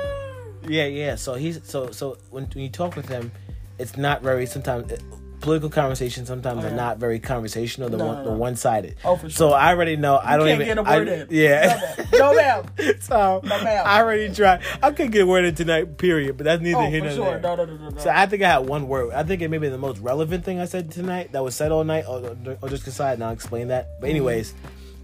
[0.68, 1.14] yeah, yeah.
[1.16, 3.32] So he's so so when, when you talk with him,
[3.78, 5.02] it's not very sometimes it,
[5.42, 7.90] political conversations sometimes Oh, are not very conversational.
[7.90, 8.36] The No, one no, the no.
[8.38, 8.96] one sided.
[9.04, 9.30] Oh, for sure.
[9.30, 9.50] So.
[9.52, 10.18] I already know.
[10.22, 11.26] I don't can't even get a I- word in.
[11.30, 11.96] Yeah.
[12.14, 12.64] No, ma'am.
[13.00, 13.84] so No, ma'am.
[13.86, 14.60] I already tried.
[14.82, 15.98] I couldn't get a word in tonight.
[15.98, 16.36] Period.
[16.38, 17.24] But that's neither Oh, here nor sure.
[17.32, 17.40] there.
[17.40, 17.98] No, no, no, no, no.
[17.98, 19.12] So I think I had one word.
[19.12, 21.72] I think it may be the most relevant thing I said tonight that was said
[21.72, 24.00] all night, or, or just aside, and I'll explain that.
[24.00, 24.54] But anyways,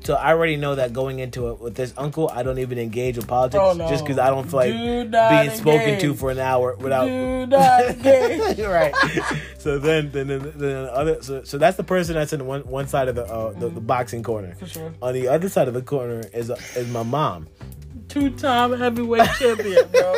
[0.05, 3.17] so I already know that going into it with this uncle, I don't even engage
[3.17, 3.89] with politics Oh, no.
[3.89, 7.07] just because I don't feel like Do being spoken to for an hour without.
[7.07, 8.59] Do not engage.
[8.67, 8.95] right.
[9.59, 11.23] So then, then, then, then other.
[11.23, 13.81] So, so that's the person that's in one one side of the uh, the, the
[13.81, 14.55] boxing corner.
[14.55, 14.95] For sure.
[15.03, 17.49] On the other side of the corner is uh, is my mom.
[18.09, 20.17] Two-time heavyweight champion, bro.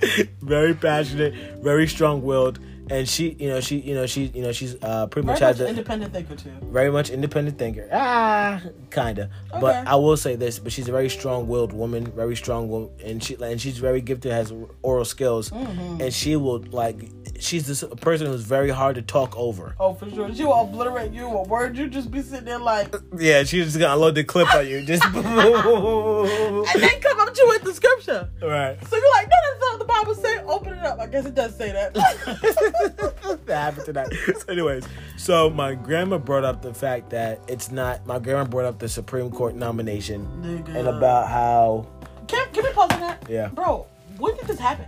[0.40, 2.58] very passionate, very strong-willed,
[2.90, 5.48] and she, you know, she, you know, she, you know, she's uh, pretty much Very
[5.52, 6.52] has much the, independent thinker too.
[6.62, 7.88] very much independent thinker.
[7.92, 9.30] Ah, kinda.
[9.60, 13.22] But I will say this: but she's a very strong-willed woman, very strong, wo- and
[13.22, 16.00] she and she's very gifted, has oral skills, Mm-hmm.
[16.02, 17.08] and she will like.
[17.38, 19.74] She's this person who's very hard to talk over.
[19.80, 20.34] Oh, for sure.
[20.34, 21.26] She will obliterate you.
[21.26, 24.54] A word you just be sitting there like, Yeah, she's just gonna load the clip
[24.54, 24.82] on you.
[24.84, 28.28] Just and then come up to you with the scripture.
[28.42, 28.76] right.
[28.88, 30.38] So you're like, no, that's not what the Bible say.
[30.44, 31.00] Open it up.
[31.00, 31.94] I guess it does say that.
[33.46, 34.08] that happened tonight.
[34.38, 34.84] So, anyways,
[35.16, 38.06] so my grandma brought up the fact that it's not.
[38.06, 40.74] My grandma brought up the Supreme Court nomination Nigga.
[40.78, 41.86] and about how
[42.26, 43.24] Can, can we pause on that?
[43.28, 43.48] Yeah.
[43.48, 43.86] Bro,
[44.18, 44.86] when did this happen?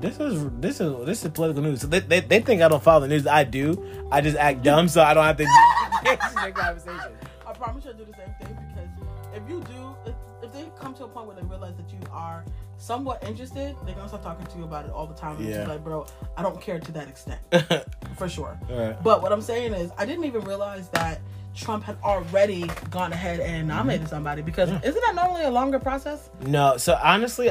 [0.00, 1.82] this is this is this is political news.
[1.82, 3.26] So they, they, they think I don't follow the news.
[3.26, 3.84] I do.
[4.10, 5.42] I just act dumb, so I don't have to
[5.98, 7.12] engage in the conversation.
[7.46, 8.88] I promise you'll do the same thing because
[9.36, 11.98] if you do, if, if they come to a point where they realize that you
[12.10, 12.44] are
[12.80, 15.36] somewhat interested, they're gonna start talking to you about it all the time.
[15.36, 15.66] And Yeah.
[15.68, 17.40] like, bro, I don't care to that extent,
[18.16, 18.58] for sure.
[19.04, 21.20] But what I'm saying is, I didn't even realize that
[21.54, 26.30] Trump had already gone ahead and nominated somebody because isn't that normally a longer process?
[26.40, 27.50] No, so honestly,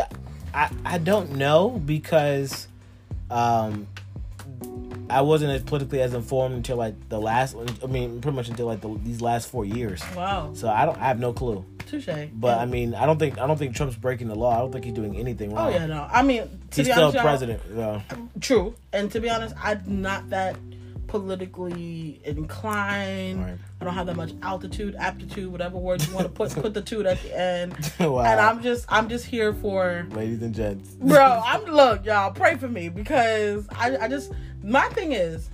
[0.53, 2.67] I I don't know because
[3.29, 3.87] um
[5.11, 7.55] I wasn't as politically as informed until like the last.
[7.83, 10.01] I mean, pretty much until like the, these last four years.
[10.15, 10.97] Wow, So I don't.
[10.99, 11.65] I have no clue.
[11.89, 12.29] Touche.
[12.33, 14.55] But I mean, I don't think I don't think Trump's breaking the law.
[14.55, 15.67] I don't think he's doing anything oh, wrong.
[15.67, 16.07] oh yeah, no.
[16.11, 17.61] I mean, to he's be still honest, president.
[17.67, 18.01] So.
[18.39, 18.75] True.
[18.93, 20.55] And to be honest, I'm not that
[21.09, 23.43] politically inclined.
[23.43, 23.57] Right.
[23.81, 26.81] I don't have that much altitude, aptitude, whatever word you want to put put the
[26.81, 27.73] two at the end.
[27.99, 28.21] wow.
[28.21, 30.91] And I'm just I'm just here for ladies and gents.
[30.91, 34.31] bro, I'm look, y'all, pray for me because I, I just
[34.63, 35.49] my thing is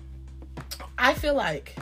[0.98, 1.76] I feel like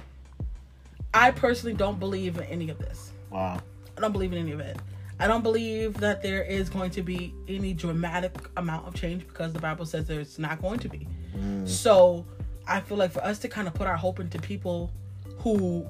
[1.13, 3.11] I personally don't believe in any of this.
[3.29, 3.59] Wow.
[3.97, 4.77] I don't believe in any of it.
[5.19, 9.53] I don't believe that there is going to be any dramatic amount of change because
[9.53, 11.07] the Bible says there's not going to be.
[11.37, 11.67] Mm.
[11.67, 12.25] So
[12.67, 14.91] I feel like for us to kind of put our hope into people
[15.37, 15.85] who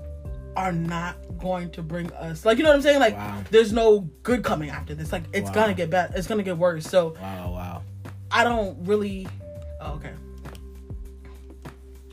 [0.56, 3.00] are not going to bring us like you know what I'm saying?
[3.00, 3.42] Like Wow.
[3.50, 5.12] there's no good coming after this.
[5.12, 5.56] Like it's Wow.
[5.56, 6.86] gonna get bad it's gonna get worse.
[6.88, 7.52] So Wow.
[7.54, 7.84] Wow.
[8.30, 9.28] I don't really
[9.82, 10.12] oh, okay.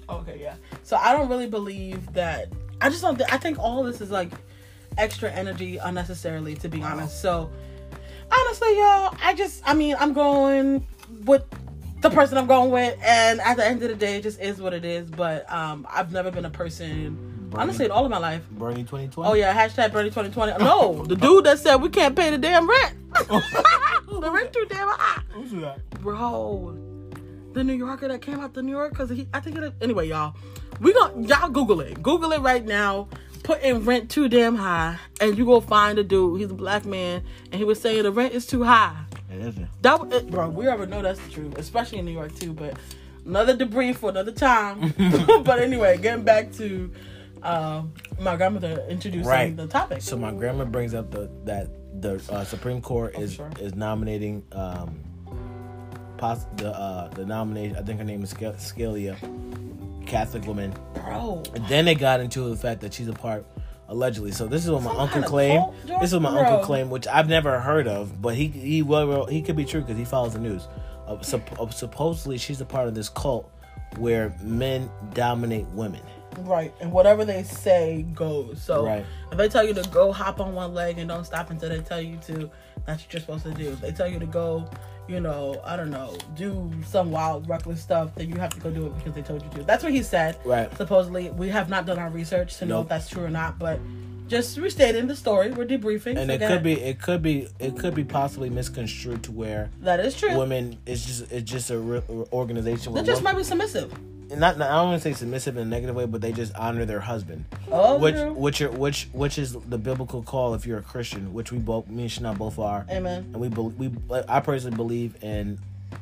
[0.08, 0.54] Oh, okay, yeah.
[0.82, 2.48] So I don't really believe that
[2.80, 4.30] I just don't th- I think all this is like
[5.00, 7.20] extra energy unnecessarily to be honest.
[7.22, 7.50] So
[8.30, 10.86] honestly, y'all, I just I mean, I'm going
[11.24, 11.44] with
[12.00, 14.60] the person I'm going with and at the end of the day it just is
[14.60, 15.10] what it is.
[15.10, 18.48] But um I've never been a person honestly in all of my life.
[18.50, 19.28] Bernie 2020.
[19.28, 20.62] Oh yeah, hashtag Bernie 2020.
[20.62, 22.94] No, the dude that said we can't pay the damn rent.
[23.18, 25.88] the rent too damn high Who's that?
[26.00, 26.76] bro
[27.52, 28.92] the New Yorker that came out to New York?
[28.92, 29.74] Because he, I think it.
[29.80, 30.34] Anyway, y'all,
[30.80, 32.02] we gon' y'all Google it.
[32.02, 33.08] Google it right now.
[33.42, 36.40] Put in rent too damn high, and you go find a dude.
[36.40, 38.96] He's a black man, and he was saying the rent is too high.
[39.32, 39.68] It isn't.
[39.82, 42.52] That it, bro, we already know that's the truth, especially in New York too.
[42.52, 42.76] But
[43.24, 44.92] another debris for another time.
[45.44, 46.92] but anyway, getting back to
[47.42, 49.56] um, my grandmother introducing Right.
[49.56, 50.02] the topic.
[50.02, 51.68] So my grandma brings up the that
[52.02, 53.50] the uh, Supreme Court is sure.
[53.58, 55.00] is nominating um
[56.18, 59.16] pos- the uh the nomination I think her name is Scal- Scalia,
[60.10, 60.74] Catholic woman.
[60.94, 63.46] bro, And then they got into the fact that she's a part
[63.88, 64.32] allegedly.
[64.32, 65.64] So this is what my Some uncle claimed.
[65.86, 66.40] This is what my Bro.
[66.42, 69.80] uncle claimed, which I've never heard of, but he he well he could be true
[69.80, 70.66] because he follows the news.
[71.06, 73.50] Uh, sup- uh, supposedly she's a part of this cult
[73.98, 76.00] where men dominate women.
[76.42, 78.62] right, and whatever they say goes.
[78.62, 79.04] So Right.
[79.32, 81.80] if they tell you to go hop on one leg and don't stop until they
[81.80, 82.48] tell you to,
[82.86, 83.70] that's what you're supposed to do.
[83.70, 84.64] If they tell you to go,
[85.10, 88.70] you know, I don't know, do some wild, reckless stuff, then you have to go
[88.70, 89.64] do it because they told you to.
[89.64, 90.38] That's what he said.
[90.44, 90.74] Right.
[90.76, 93.80] Supposedly, we have not done our research to know if that's true or not, but
[94.28, 95.50] just restating the story.
[95.50, 96.16] We're debriefing.
[96.16, 96.62] And so it could ahead.
[96.62, 100.38] be it could be it could be possibly misconstrued to where that is true.
[100.38, 103.92] women it's just it's just a re- organization They just might be submissive.
[104.30, 106.54] Not, not I don't want to say submissive in a negative way, but they just
[106.54, 107.44] honor their husband.
[107.70, 108.32] Oh, which true.
[108.32, 111.88] which are, which which is the biblical call if you're a Christian, which we both
[111.88, 113.30] me and Shana both are, Amen.
[113.32, 113.90] and we bel we
[114.28, 115.58] I personally believe in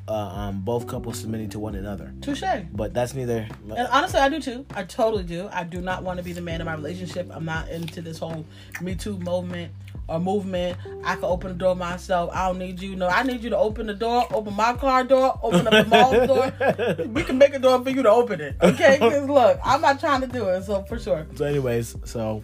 [0.06, 2.12] uh, um, both couples submitting to one another.
[2.20, 2.42] Touche.
[2.72, 3.46] But that's neither.
[3.76, 4.64] And honestly, I do too.
[4.74, 5.48] I totally do.
[5.52, 7.28] I do not want to be the man in my relationship.
[7.32, 8.44] I'm not into this whole
[8.80, 9.72] Me Too movement
[10.08, 10.78] or movement.
[11.04, 12.30] I can open the door myself.
[12.32, 12.96] I don't need you.
[12.96, 15.84] No, I need you to open the door, open my car door, open up the
[15.84, 17.06] mall's door.
[17.08, 18.56] We can make a door for you to open it.
[18.62, 18.98] Okay?
[19.08, 20.64] Because look, I'm not trying to do it.
[20.64, 21.26] So for sure.
[21.36, 22.42] So, anyways, so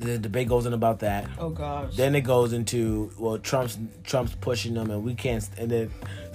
[0.00, 1.28] the debate goes in about that.
[1.38, 1.94] Oh gosh.
[1.94, 5.48] Then it goes into well, Trump's Trump's pushing them, and we can't.
[5.58, 5.90] And then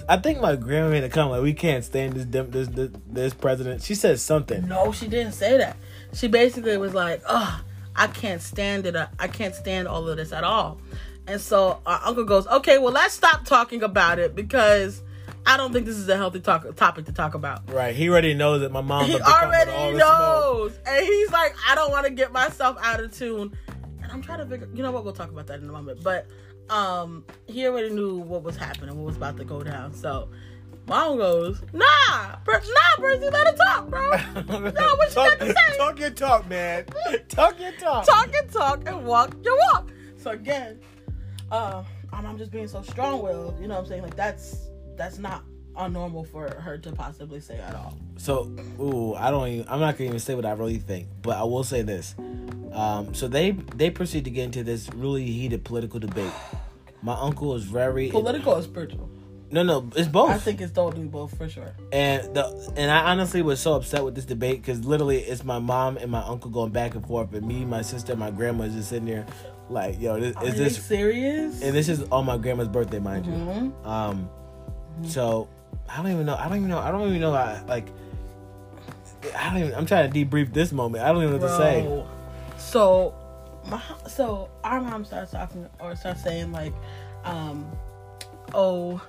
[0.08, 3.34] I think my grandma made a comment like, "We can't stand this this this, this
[3.34, 4.66] president." She said something.
[4.68, 5.76] No, she didn't say that.
[6.14, 7.60] She basically was like, "Oh,
[7.94, 8.94] I can't stand it.
[8.94, 10.78] Uh, I can't stand all of this at all."
[11.26, 15.02] And so our uncle goes, "Okay, well, let's stop talking about it because
[15.46, 17.94] I don't think this is a healthy talk- topic to talk about." Right?
[17.94, 19.04] He already knows that my mom.
[19.06, 20.08] He about to come with all already smoke.
[20.08, 23.56] knows, and he's like, "I don't want to get myself out of tune."
[24.02, 24.68] And I'm trying to figure.
[24.74, 25.04] You know what?
[25.04, 26.02] We'll talk about that in a moment.
[26.02, 26.26] But
[26.68, 29.94] um, he already knew what was happening, what was about to go down.
[29.94, 30.28] So.
[30.88, 34.08] Mom goes, nah, per- nah, Percy, let her talk, bro.
[34.46, 34.72] No, what
[35.08, 35.76] you talk, got to say?
[35.76, 36.84] talk your talk, man.
[37.28, 38.06] Talk your talk.
[38.06, 39.90] talk and talk and walk your walk.
[40.16, 40.78] So again,
[41.50, 41.82] uh,
[42.12, 43.60] I'm, I'm just being so strong willed.
[43.60, 44.02] You know what I'm saying?
[44.02, 45.44] Like that's that's not
[45.76, 47.94] unnormal for her to possibly say at all.
[48.16, 49.46] So, ooh, I don't.
[49.48, 52.14] Even, I'm not gonna even say what I really think, but I will say this.
[52.72, 56.32] Um, so they they proceed to get into this really heated political debate.
[57.02, 59.10] My uncle is very Political or spiritual?
[59.48, 60.30] No, no, it's both.
[60.30, 61.72] I think it's totally both for sure.
[61.92, 65.58] And the and I honestly was so upset with this debate because literally it's my
[65.60, 68.64] mom and my uncle going back and forth, and me, my sister, and my grandma
[68.64, 69.24] is just sitting there,
[69.70, 70.84] like, yo, this, is this?
[70.84, 71.62] serious?
[71.62, 73.64] And this is on my grandma's birthday, mind Mhm.
[73.84, 73.88] you.
[73.88, 74.28] Um,
[75.04, 75.48] so
[75.88, 76.36] I don't even know.
[76.36, 76.78] I don't even know.
[76.78, 77.32] I don't even know.
[77.32, 77.88] How, like,
[79.36, 79.74] I don't even.
[79.74, 81.04] I'm trying to debrief this moment.
[81.04, 82.04] I don't even know what to say.
[82.58, 83.14] So,
[83.66, 86.72] my so our mom starts talking or starts saying like,
[87.24, 87.70] um,
[88.54, 89.00] oh,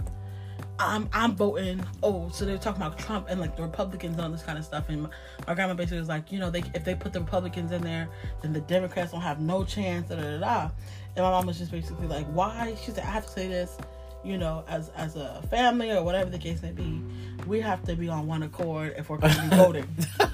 [0.80, 1.84] I'm I'm voting.
[2.04, 4.66] Oh, so they're talking about Trump and like the Republicans and all this kind of
[4.66, 4.90] stuff.
[4.90, 5.10] And my,
[5.48, 8.10] my grandma basically was like, you know, they if they put the Republicans in there,
[8.42, 10.10] then the Democrats don't have no chance.
[10.10, 10.38] Da da da.
[10.40, 10.70] da.
[11.16, 12.76] And my mom was just basically like, why?
[12.84, 13.78] She said, I have to say this.
[14.24, 17.02] You know, as as a family or whatever the case may be,
[17.46, 19.88] we have to be on one accord if we're going to be voting.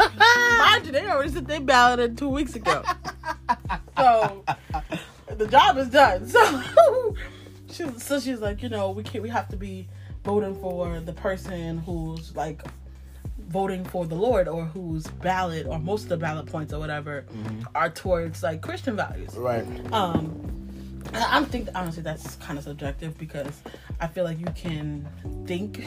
[0.59, 2.83] Mind you, they already said they balloted two weeks ago.
[3.95, 4.43] So
[5.27, 6.27] the job is done.
[6.33, 7.15] So
[7.71, 9.23] she, so she's like, you know, we can't.
[9.23, 9.87] We have to be
[10.23, 12.61] voting for the person who's like
[13.47, 17.25] voting for the Lord or whose ballot or most of the ballot points or whatever
[17.73, 19.35] are towards like Christian values.
[19.35, 19.65] Right.
[19.91, 20.52] Um, and
[21.15, 23.61] I think honestly that's kind of subjective because
[23.99, 25.07] I feel like you can
[25.45, 25.85] think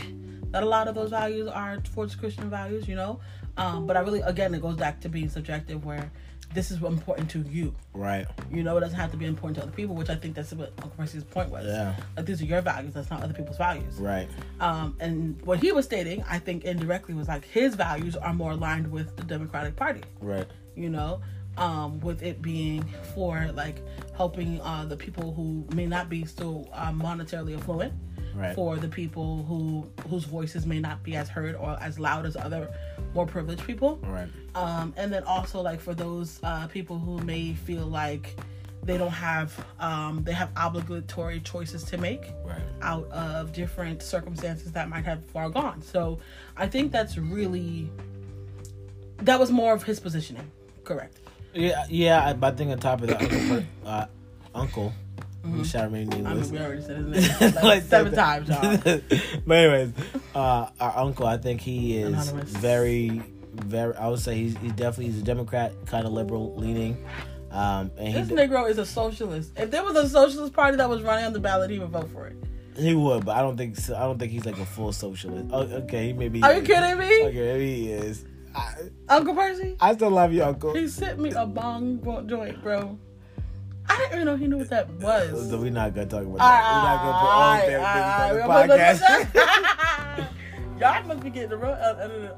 [0.52, 3.20] that a lot of those values are towards Christian values, you know.
[3.56, 6.10] Um, but I really, again, it goes back to being subjective, where
[6.54, 7.74] this is important to you.
[7.92, 8.26] Right.
[8.50, 10.52] You know, it doesn't have to be important to other people, which I think that's
[10.52, 11.66] what Uncle Percy's point was.
[11.66, 11.96] Yeah.
[12.16, 13.94] Like these are your values, that's not other people's values.
[13.98, 14.28] Right.
[14.60, 18.52] Um, and what he was stating, I think indirectly, was like his values are more
[18.52, 20.46] aligned with the Democratic Party Right.
[20.74, 21.20] you know
[21.56, 23.82] um, with it being for like
[24.16, 27.92] helping uh, the people who may not be so uh, monetarily affluent
[28.34, 28.54] Right.
[28.54, 32.36] for the people who whose voices may not be as heard or as loud as
[32.36, 32.68] other
[33.14, 34.28] more privileged people Right.
[34.54, 38.36] um, and then also like for those uh, people who may feel like
[38.82, 42.60] they don't have um, they have obligatory choices to make Right.
[42.82, 45.80] out of different circumstances that might have far gone.
[45.80, 46.18] So
[46.58, 47.90] I think that's really
[49.22, 50.50] that was more of his positioning.
[50.84, 51.20] Correct.
[51.56, 52.26] Yeah, yeah.
[52.26, 54.06] I, but I think on top of that, Uncle, uh,
[54.54, 54.92] Uncle,
[55.44, 55.62] mm-hmm.
[55.62, 56.52] shout name I was.
[56.52, 58.76] mean, we already said his name like, seven times, y'all.
[59.46, 59.92] but anyways,
[60.34, 62.50] uh, our uncle, I think he is Anonymous.
[62.50, 63.22] very,
[63.54, 63.94] very.
[63.96, 67.04] I would say he's, he's definitely he's a Democrat, kind of liberal leaning,
[67.50, 69.52] um, and This Negro is a socialist.
[69.56, 72.10] If there was a socialist party that was running on the ballot, he would vote
[72.10, 72.36] for it.
[72.76, 75.50] he would, but I don't think so, I don't think he's like a full socialist.
[75.52, 76.42] Oh, okay, he maybe.
[76.42, 77.24] Are you kidding me?
[77.26, 78.24] Okay, maybe he is.
[78.56, 78.74] I,
[79.08, 79.76] Uncle Percy?
[79.80, 80.74] I still love you, Uncle.
[80.74, 82.98] He sent me a bong joint, bro.
[83.88, 85.48] I didn't even know he knew what that was.
[85.50, 86.72] So we're not gonna talk about that.
[86.72, 90.32] we're not gonna put all alright, things on the podcast.
[90.80, 91.74] Y'all must be getting the real uh,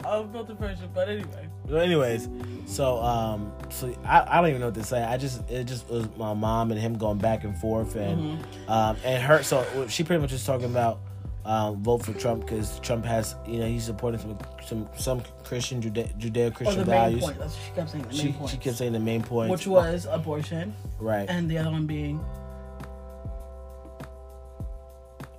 [0.06, 1.48] uh, unfiltered version, but anyway.
[1.66, 2.28] Well, anyways,
[2.66, 5.02] so um, so I, I don't even know what to say.
[5.02, 8.70] I just it just was my mom and him going back and forth, and Mm-hmm.
[8.70, 9.42] um, and her.
[9.42, 11.00] So she pretty much was talking about
[11.44, 15.80] um, vote for Trump because Trump has you know he's supporting some some some Christian
[15.80, 17.22] Judeo Christian Oh, values.
[17.22, 17.38] point.
[17.38, 18.02] That's what she kept saying.
[18.02, 18.50] The main She point.
[18.50, 21.28] she kept saying the main point, which was abortion, right.
[21.28, 22.20] and the other one being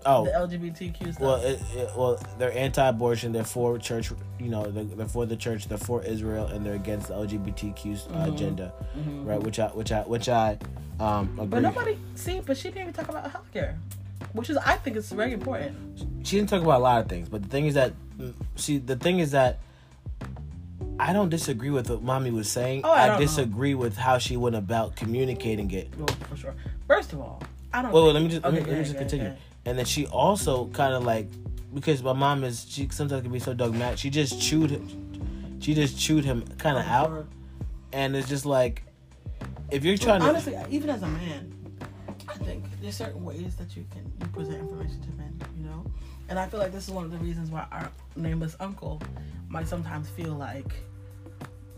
[0.06, 1.20] oh, the LGBTQ stuff.
[1.20, 3.32] Well, it, it, well, they're anti-abortion.
[3.32, 4.12] They're for church.
[4.40, 5.68] You know, they're, they're for the church.
[5.68, 8.74] They're for Israel, and they're against the LGBTQ uh, agenda,
[9.24, 9.42] right?
[9.42, 10.58] Which I, which I, which I,
[11.00, 11.48] um, agree.
[11.48, 12.42] but nobody see.
[12.46, 13.76] But she didn't even talk about healthcare,
[14.34, 15.76] which is I think is very important.
[16.28, 17.94] She didn't talk about a lot of things, but the thing is that,
[18.56, 19.60] see, the thing is that.
[21.02, 22.82] I don't disagree with what mommy was saying.
[22.84, 23.26] Oh, I I, don't know.
[23.26, 25.88] disagree with how she went about communicating it.
[25.98, 26.54] Well, for sure.
[26.88, 27.92] First of all, I don't.
[27.94, 29.26] Well, think- let me just let me, Okay, let me just go continue.
[29.28, 29.38] ahead.
[29.66, 31.28] And then she also kind of like
[31.74, 33.98] because my mom is she sometimes can be so dogmatic.
[33.98, 35.58] She just chewed him.
[35.62, 37.28] She just chewed him kind of out,
[37.94, 38.84] and it's just like
[39.72, 41.54] if you're trying to honestly, even as a man,
[42.30, 45.84] I think there's certain ways that you can you present information to men, you know.
[46.30, 49.02] And I feel like this is one of the reasons why our nameless uncle
[49.48, 50.72] might sometimes feel like,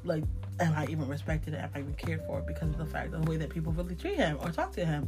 [0.03, 0.25] like,
[0.59, 1.55] am I even respected?
[1.55, 2.41] Am I even cared for?
[2.41, 4.85] Because of the fact of the way that people really treat him or talk to
[4.85, 5.07] him.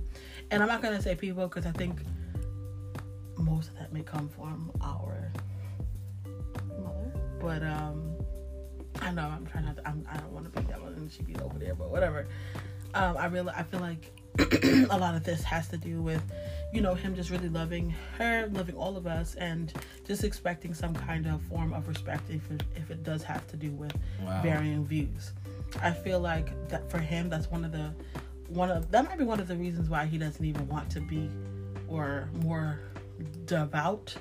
[0.50, 2.00] And I'm not gonna say people because I think
[3.38, 5.32] most of that may come from our
[6.80, 8.10] mother, but um.
[9.02, 9.88] I know I'm trying not to.
[9.88, 12.28] I'm, I don't want to be that one, and she be over there, but whatever.
[12.94, 16.22] Um, I really, I feel like a lot of this has to do with,
[16.74, 19.72] you know, him just really loving her, loving all of us, and
[20.08, 23.58] just expecting some kind of form of respect if it, if it does have to
[23.58, 23.94] do with
[24.24, 24.42] Wow.
[24.42, 25.34] varying views.
[25.82, 27.94] I feel like that for him, that's one of the
[28.50, 31.00] one of that might be one of the reasons why he doesn't even want to
[31.00, 31.30] be
[31.88, 32.80] or more
[33.46, 34.14] devout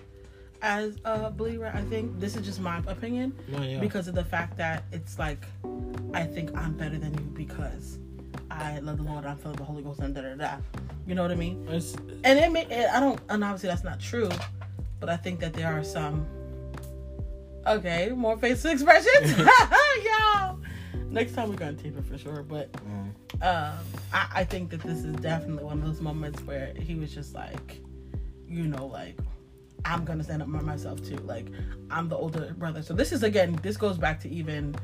[0.63, 1.71] as a believer.
[1.75, 3.81] I think this is just my opinion No, yeah.
[3.81, 5.45] because of the fact that it's like
[6.15, 7.99] I think I'm better than you because
[8.61, 10.57] I love the Lord, I'm filled with the Holy Ghost, and da da da.
[11.07, 11.67] You know what I mean?
[11.69, 14.29] It's, And it may, it, I don't, and obviously that's not true,
[15.01, 16.27] but I think that there are some.
[17.67, 19.39] Okay, more facial expressions,
[20.05, 20.59] y'all.
[21.09, 23.13] Next time we're gonna tape it for sure, but mm,
[23.43, 23.79] um,
[24.13, 27.35] I, I think that this is definitely one of those moments where he was just
[27.35, 27.81] like,
[28.49, 29.19] you know, like
[29.85, 31.17] I'm gonna stand up for myself too.
[31.17, 31.49] Like
[31.91, 34.75] I'm the older brother, so this is again, this goes back to even,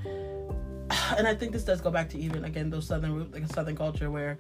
[1.17, 3.53] and I think this does go back to even again those southern root, like a
[3.53, 4.39] southern culture where,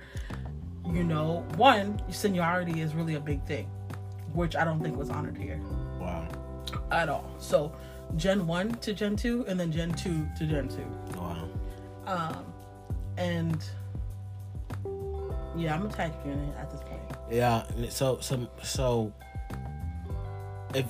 [0.92, 3.70] you know, one seniority is really a big thing,
[4.32, 5.60] which I don't think was honored here
[5.98, 6.28] wow,
[6.90, 7.34] at all.
[7.38, 7.72] So.
[8.16, 11.18] Gen 1 to Gen 2 and then Gen 2 to Gen 2.
[11.18, 11.46] wow.
[12.06, 12.54] Um,
[13.18, 13.62] and
[15.56, 17.02] yeah, I'm a tag unit at this point.
[17.30, 17.64] Yeah.
[17.90, 19.12] So so so
[20.74, 20.86] if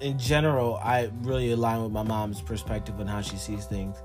[0.00, 3.96] in general, I really align with my mom's perspective on how she sees things.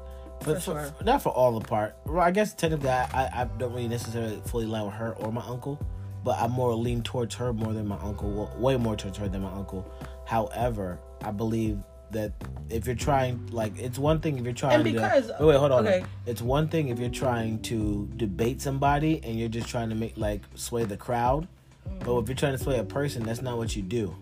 [0.49, 0.93] For But sure.
[1.05, 1.95] not for all the part.
[2.05, 5.43] Well, I guess technically, I, I, don't really necessarily fully align with her or my
[5.45, 5.79] uncle,
[6.23, 8.29] but I more lean towards her more than my uncle.
[8.31, 9.89] Well, way more towards her than my uncle.
[10.25, 11.79] However, I believe
[12.12, 12.33] that
[12.69, 15.35] if you're trying, like, it's one thing if you're trying And because- to.
[15.39, 15.88] Wait, wait, hold on.
[15.88, 16.03] okay.
[16.25, 20.17] It's one thing if you're trying to debate somebody and you're just trying to make
[20.17, 21.47] like sway the crowd,
[21.99, 24.15] but if you're trying to sway a person, that's not what you do.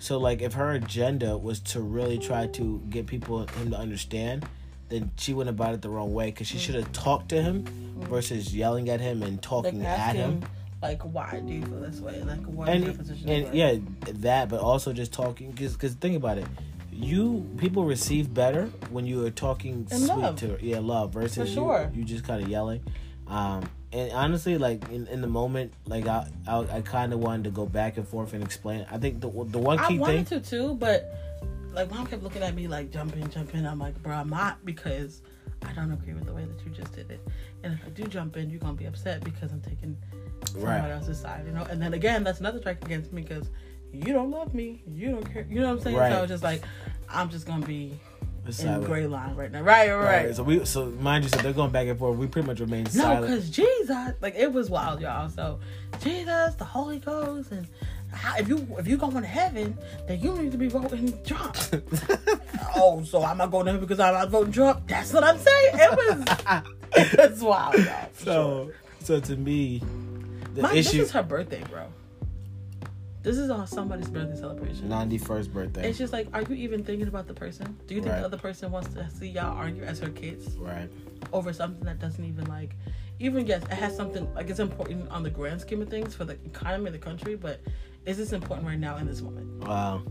[0.00, 4.46] So like if her agenda was to really try to get people him to understand,
[4.90, 7.64] then she went about it the wrong way because she should have talked to him
[8.08, 10.44] versus yelling at him and Like talking at asking, him.
[10.82, 12.22] like, why do you feel this way?
[12.22, 13.28] Like, what And, position?
[13.28, 13.76] and yeah,
[14.14, 16.46] that, but also just talking because think about it,
[16.92, 20.36] you people receive better when you are talking And sweet love.
[20.40, 20.58] to her.
[20.60, 21.90] Yeah, love versus For you- sure.
[21.94, 22.82] you, just kind of yelling.
[23.26, 27.44] Um, and honestly, like in, in the moment, like I I, I kind of wanted
[27.44, 28.86] to go back and forth and explain.
[28.90, 30.40] I think the the one key I wanted thing.
[30.40, 31.29] to too, but
[31.72, 33.66] like mom kept looking at me like jump in, jump in.
[33.66, 35.22] I'm like, bro, I'm not because
[35.66, 37.20] I don't agree with the way that you just did it.
[37.62, 39.96] And if I do jump in, you're gonna be upset because I'm taking
[40.52, 40.90] someone Right.
[40.90, 41.64] else's side, you know.
[41.64, 43.50] And then again, that's another strike against me because
[43.92, 45.96] you don't love me, you don't care, you know what I'm saying?
[45.96, 46.12] Right.
[46.12, 46.62] So it's just like
[47.08, 47.98] I'm just gonna be
[48.46, 48.86] in silent.
[48.86, 49.90] gray line right now, right?
[49.90, 50.24] Right.
[50.26, 50.34] Right.
[50.36, 52.16] So we so mind you, so they're going back and forth.
[52.16, 53.26] We pretty much remain No, silent.
[53.26, 55.28] because Jesus, like it was wild, y'all.
[55.28, 55.60] So
[56.00, 57.66] Jesus, the Holy Ghost, and
[58.12, 61.56] how, if you if you going to heaven, then you need to be voting Trump.
[62.76, 64.86] oh, so I'm not going to heaven because I'm not voting Trump.
[64.88, 65.70] That's what I'm saying.
[65.74, 66.62] It was
[67.14, 68.08] it's wild, y'all.
[68.14, 68.74] so sure.
[69.00, 69.80] so to me,
[70.54, 71.86] the My, issue this is her birthday, bro.
[73.22, 74.88] This is on somebody's birthday celebration.
[74.88, 75.88] ninety first birthday.
[75.88, 77.76] It's just like, are you even thinking about the person?
[77.86, 78.20] Do you think Right.
[78.20, 80.56] the other person wants to see y'all argue as her kids?
[80.56, 80.88] right.
[81.32, 82.74] over something that doesn't even like
[83.18, 86.24] even yes it has something like it's important on the grand scheme of things for
[86.24, 87.60] the economy of the country but
[88.06, 90.02] is this important right now in this moment Wow.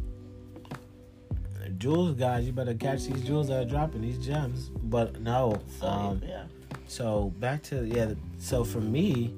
[1.78, 4.70] Jewels, guys, you better catch these jewels that are dropping these gems.
[4.70, 6.44] But no, so um, yeah
[6.88, 8.14] So back to yeah.
[8.38, 9.34] So for me,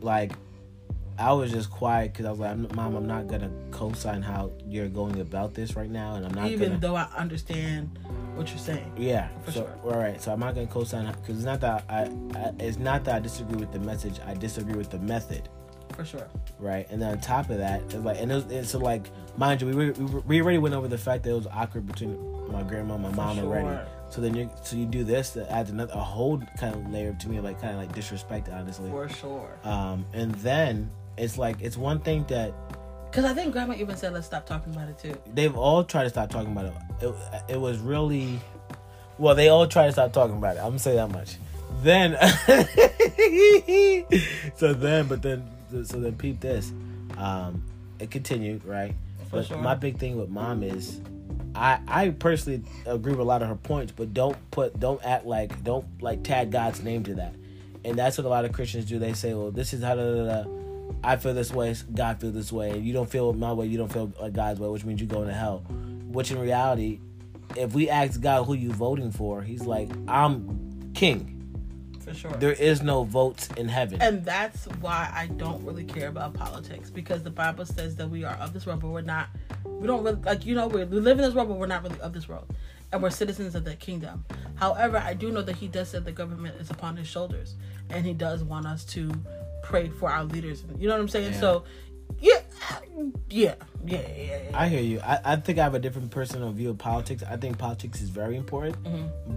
[0.00, 0.32] like,
[1.18, 4.52] I was just quiet because I was like, I'm, "Mom, I'm not gonna co-sign how
[4.66, 7.98] you're going about this right now, and I'm not even gonna." though i understand
[8.34, 9.92] what you're saying yeah, For so, sure.
[9.92, 12.02] All right, so I'm not gonna co-sign because it's not that I,
[12.34, 14.20] I, it's not that I disagree with the message.
[14.24, 15.48] I disagree with the method,
[15.98, 16.28] for sure
[16.60, 16.86] right?
[16.90, 19.90] And then on top of that, it's like, and, it so like, mind you, we,
[19.90, 22.16] we we already went over the fact that it was awkward between
[22.50, 23.46] my grandma and my mom sure.
[23.46, 23.88] already.
[24.10, 27.16] So then you so you do this that adds another a whole kind of layer
[27.20, 28.90] to me, like kind of like disrespect, honestly.
[28.90, 32.54] for sure Um, and then it's like it's one thing that
[33.10, 36.04] because i think grandma even said let's stop talking about it too they've all tried
[36.04, 36.74] to stop talking about it.
[37.00, 37.14] It,
[37.48, 38.38] it was really
[39.18, 40.60] well, they all tried to stop talking about it.
[40.60, 41.36] I'm gonna say that much.
[41.82, 42.12] Then,
[44.56, 46.72] so then, but then, so then, peep this.
[47.16, 47.64] Um,
[47.98, 48.94] it continued right,
[49.30, 49.58] For but sure.
[49.58, 51.00] my big thing with mom is.
[51.54, 55.26] I, I personally agree with a lot of her points, but don't put don't act
[55.26, 57.34] like don't like tag God's name to that,
[57.84, 58.98] and that's what a lot of Christians do.
[58.98, 60.50] They say, "Well, this is how da, da, da.
[61.02, 62.78] I feel this way, God feel this way.
[62.78, 65.28] You don't feel my way, you don't feel like God's way, which means you're going
[65.28, 65.64] to hell."
[66.08, 67.00] Which in reality,
[67.56, 71.37] if we ask God who you voting for, He's like, "I'm king.
[72.08, 76.08] For sure There is no votes in heaven." and that's why I don't really care
[76.08, 79.28] about politics because the Bible says that we are of this world, but we're not.
[79.64, 81.82] We don't really like you know we we live in this world, but we're not
[81.82, 82.46] really of this world,
[82.92, 84.24] and we're citizens of the kingdom.
[84.56, 87.54] However, I do know that He does say the government is upon His shoulders,
[87.90, 89.10] and He does want us to
[89.62, 90.64] pray for our leaders.
[90.78, 91.32] You know what I'm saying?
[91.34, 91.40] Yeah.
[91.40, 91.64] So,
[92.20, 92.40] yeah,
[93.30, 93.54] yeah,
[93.86, 94.38] yeah, yeah.
[94.50, 94.50] yeah.
[94.54, 95.00] I hear you.
[95.00, 97.22] I, I think I have a different personal view of politics.
[97.22, 98.76] I think politics is very important,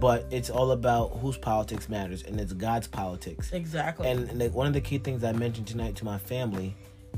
[0.00, 3.52] but it's all about whose politics matters, and it's God's politics.
[3.52, 4.08] exactly.
[4.10, 6.74] And, and like, one of the key things I mentioned tonight to my family,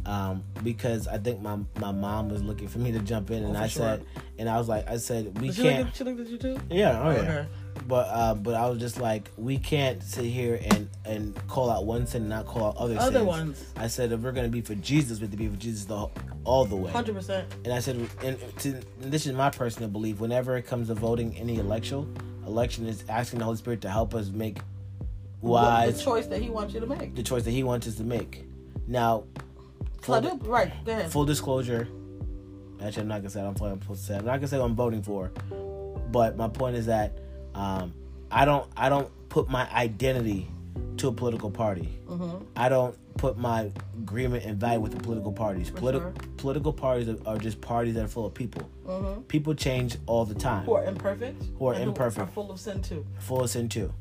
[0.06, 3.52] um, because I think my my mom was looking for me to jump in, and
[3.56, 3.82] Oh, for I sure.
[3.82, 4.06] said,
[4.38, 5.94] and I was like, I said we can't.
[5.94, 6.58] she looked at you too?
[6.70, 7.18] Yeah, oh yeah.
[7.18, 7.46] Okay.
[7.86, 11.84] But uh, but I was just like, we can't sit here and and call out
[11.84, 13.26] one sin and not call out other Other sins.
[13.26, 15.84] ones, I said if we're gonna be for Jesus, we have to be for Jesus
[15.84, 16.08] the,
[16.44, 16.90] all the way.
[16.90, 17.46] hundred percent.
[17.64, 18.68] And I said, and, to,
[19.02, 20.18] and this is my personal belief.
[20.20, 22.16] Whenever it comes to voting any election,
[22.46, 24.56] election is asking the Holy Spirit to help us make
[25.42, 27.14] The wise choice that He wants you to make.
[27.14, 28.46] the choice that He wants us to make.
[28.86, 29.24] Now,
[30.04, 30.72] So full, do, right?
[30.84, 31.10] Go ahead.
[31.12, 31.86] full disclosure.
[32.82, 34.16] Actually, I'm not gonna say what I'm supposed to say.
[34.16, 35.30] I'm not gonna say what I'm voting for.
[36.10, 37.18] But my point is that
[37.54, 37.94] um,
[38.30, 40.48] I don't I don't put my identity
[40.98, 41.98] to a political party.
[42.08, 42.44] Mm-hmm.
[42.56, 45.70] I don't put my agreement and value with the political parties.
[45.70, 46.14] Politi- sure.
[46.36, 48.68] Political parties are, are just parties that are full of people.
[48.86, 49.22] Mm-hmm.
[49.22, 50.64] People change all the time.
[50.64, 51.42] Who are imperfect?
[51.58, 52.28] Who are imperfect.
[52.28, 53.06] are full of sin too.
[53.20, 53.92] Full of sin too.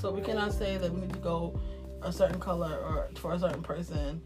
[0.00, 1.58] So we cannot say that we need to go
[2.02, 4.20] a certain color or for a certain person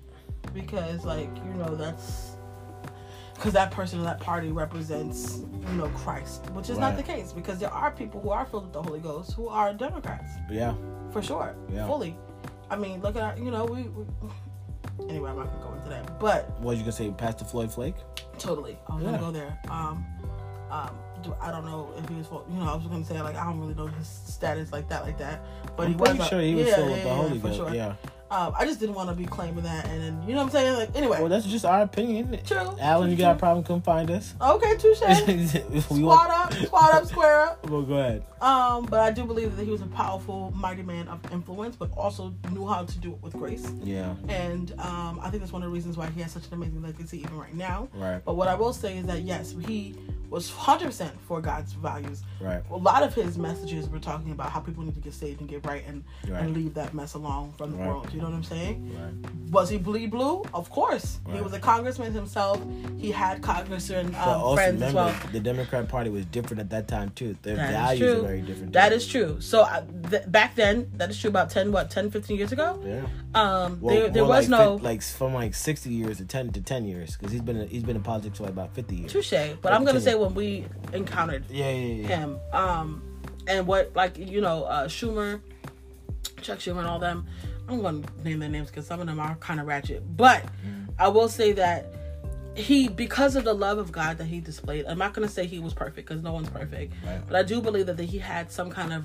[0.53, 2.32] because, like, you know, that's
[3.43, 7.33] because that person or that party represents, you know, Christ, which is not the case
[7.33, 10.75] because there are people who are filled with the Holy Ghost who are Democrats Yeah.
[11.11, 11.89] for sure, Yeah.
[11.89, 12.17] fully.
[12.71, 13.83] I mean, look at you know we.
[13.83, 14.05] we
[15.09, 17.97] Anyway, I'm not gonna go into that, but What you gonna say, Pastor Floyd Flake?
[18.39, 18.79] Totally.
[18.89, 19.11] I was Yeah.
[19.11, 19.59] gonna go there.
[19.69, 20.07] Um,
[20.71, 20.91] um,
[21.41, 23.59] I don't know if he was, you know, I was gonna say like I don't
[23.59, 25.41] really know his status like that, like that.
[25.77, 26.29] But I'm he was.
[26.29, 27.57] sure he was yeah, filled with yeah, the yeah, Holy Ghost.
[27.57, 27.75] sure.
[27.75, 27.95] Yeah.
[28.33, 30.51] Um, I just didn't want to be claiming that, and then you know what I'm
[30.53, 30.77] saying.
[30.77, 32.39] Like anyway, Well, that's just our opinion.
[32.47, 32.77] True.
[32.81, 33.63] Alan, you got a problem?
[33.63, 34.33] Come find us.
[34.41, 34.99] Okay, touche.
[35.83, 36.31] squad want.
[36.31, 37.59] up, squad up, square up.
[37.73, 38.25] Well, go ahead.
[38.41, 41.91] Um, but I do believe that he was a powerful, mighty man of influence, but
[41.97, 43.71] also knew how to do it with grace.
[43.85, 44.15] Yeah.
[44.29, 46.83] And um, I think that's one of the reasons why he has such an amazing
[46.83, 47.89] legacy even right now.
[47.95, 48.21] Right.
[48.25, 49.95] But what I will say is that yes, he
[50.29, 52.23] was 100% for God's values.
[52.41, 52.63] Right.
[52.71, 55.49] A lot of his messages were talking about how people need to get saved and
[55.49, 56.43] get right and, Right.
[56.43, 57.87] and leave that mess alone from the Right.
[57.87, 58.91] world, you know what I'm saying?
[58.99, 59.33] Right.
[59.53, 60.43] Was he bleed blue?
[60.55, 61.19] Of course.
[61.31, 62.59] He was a congressman himself.
[62.99, 65.15] He had congressman um, friends as well.
[65.31, 67.37] the Democrat Party was different at that time too.
[67.43, 68.73] Their That values are very different.
[68.73, 69.41] That is true.
[69.41, 71.29] So uh, th- back then, that is true.
[71.29, 72.81] About ten, what, 10, 15 years ago.
[72.85, 73.03] Yeah.
[73.39, 76.51] Um, Well, there, there was like no fif- like from like sixty years to ten
[76.53, 78.97] to ten years because he's been in, he's been in politics for like about fifty
[78.97, 79.13] years.
[79.13, 79.33] touche.
[79.61, 80.65] But I'm gonna say when we
[80.95, 82.07] encountered Yeah, yeah, yeah.
[82.17, 83.03] him, um,
[83.47, 85.41] and what like you know, uh, Schumer,
[86.41, 87.27] Chuck Schumer, and all them.
[87.73, 90.17] I'm gonna name their names because some of them are kind of ratchet.
[90.17, 90.45] But
[90.99, 91.93] I will say that
[92.55, 95.59] he, because of the love of God that he displayed, I'm not gonna say he
[95.59, 97.21] was perfect because no one's perfect, Right.
[97.27, 99.05] but I do believe that that he had some kind of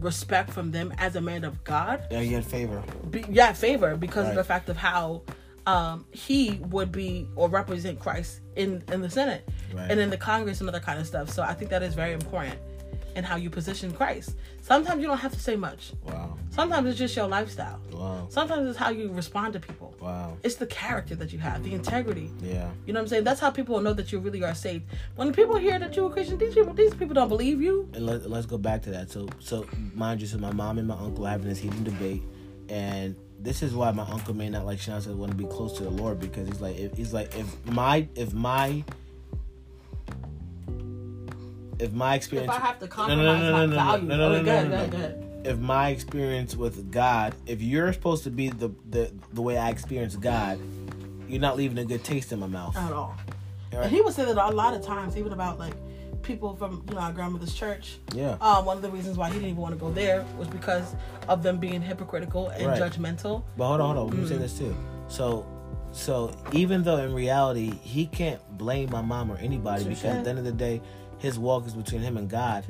[0.00, 2.06] respect from them as a man of God.
[2.10, 2.82] Yeah, he had favor.
[3.10, 5.22] be, yeah favor because of the fact of how
[5.66, 9.90] um, he would be or represent Christ in in the Senate Right.
[9.90, 11.28] and in the Congress and other kind of stuff.
[11.30, 12.54] So I think that is very important
[13.16, 14.36] in how you position Christ.
[14.62, 15.92] Sometimes you don't have to say much.
[16.04, 17.80] Wow, Sometimes it's just your lifestyle.
[17.92, 19.94] wow, Sometimes it's how you respond to people.
[20.00, 20.36] wow.
[20.44, 22.30] It's the character that you have, the integrity.
[22.42, 23.24] Yeah, You know what I'm saying?
[23.24, 24.84] That's how people will know that you really are saved.
[25.16, 27.88] When people hear that you're a Christian, these people these people don't believe you.
[27.94, 29.10] and let, let's go back to that.
[29.10, 32.22] So, so mind you, so my mom and my uncle having this heated debate,
[32.68, 35.72] and this is why my uncle may not like Sean said want to be close
[35.78, 38.84] to the Lord because he's like, if, he's like, if my, if my,
[41.78, 44.08] if my If experience, I have to no, compromise no, no, my no, no, value,
[44.08, 44.88] no, no, okay, no, good, no, no.
[44.88, 45.46] good.
[45.46, 49.70] if my experience with God, if you're supposed to be the the the way I
[49.70, 50.58] experience God,
[51.28, 52.76] you're not leaving a good taste in my mouth.
[52.76, 53.14] At all.
[53.72, 53.82] Right?
[53.84, 55.74] And he would say that a lot of times, even about like
[56.22, 57.98] people from you know our grandmother's church.
[58.14, 58.36] Yeah.
[58.40, 60.94] Um, one of the reasons why he didn't even want to go there was because
[61.28, 62.80] of them being hypocritical and Right.
[62.82, 63.44] judgmental.
[63.56, 64.18] But hold on, hold on.
[64.18, 64.28] Let me Mm.
[64.28, 64.74] say this too.
[65.08, 65.46] So,
[65.92, 70.30] so even though in reality he can't blame my mom or anybody because at the
[70.30, 70.80] end of the day,
[71.18, 72.64] his walk is between him and God.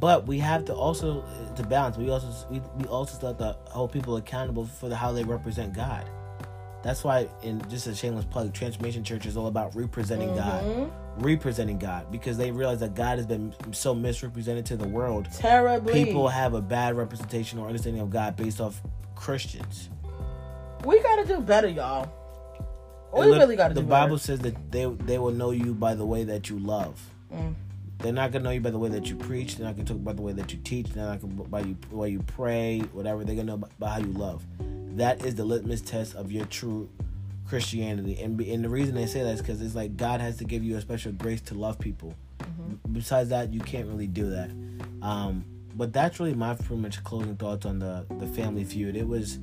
[0.00, 1.24] But we have to also
[1.56, 1.96] to balance.
[1.96, 5.24] We also we, we also still have to hold people accountable for the, how they
[5.24, 6.04] represent God.
[6.82, 10.90] That's why, in just a shameless plug, Transformation Church is all about representing God, Mhm.
[11.18, 15.26] representing God, because they realize that God has been so misrepresented to the world.
[15.32, 15.92] Terribly.
[16.04, 18.80] People have a bad representation or understanding of God based off
[19.16, 19.88] Christians.
[20.84, 22.08] we gotta do better, y'all.
[23.12, 24.24] We look, really gotta The do Bible better.
[24.26, 27.00] says that they they will know you by the way that you love.
[27.34, 27.54] Mm.
[27.98, 29.56] They're not gonna know you by the way that you preach.
[29.56, 30.88] They're not gonna talk about the way that you teach.
[30.90, 33.24] They're not gonna by you the way you pray, whatever.
[33.24, 34.44] They're gonna know by, how you love.
[34.96, 36.88] That is the litmus test of your true
[37.48, 38.20] Christianity.
[38.22, 40.62] And and the reason they say that is because it's like God has to give
[40.62, 42.14] you a special grace to love people.
[42.40, 42.92] Mm-hmm.
[42.92, 44.50] Besides that, you can't really do that.
[45.02, 45.44] Um,
[45.74, 48.96] but that's really my pretty much closing thoughts on the the Family Feud.
[48.96, 49.38] It was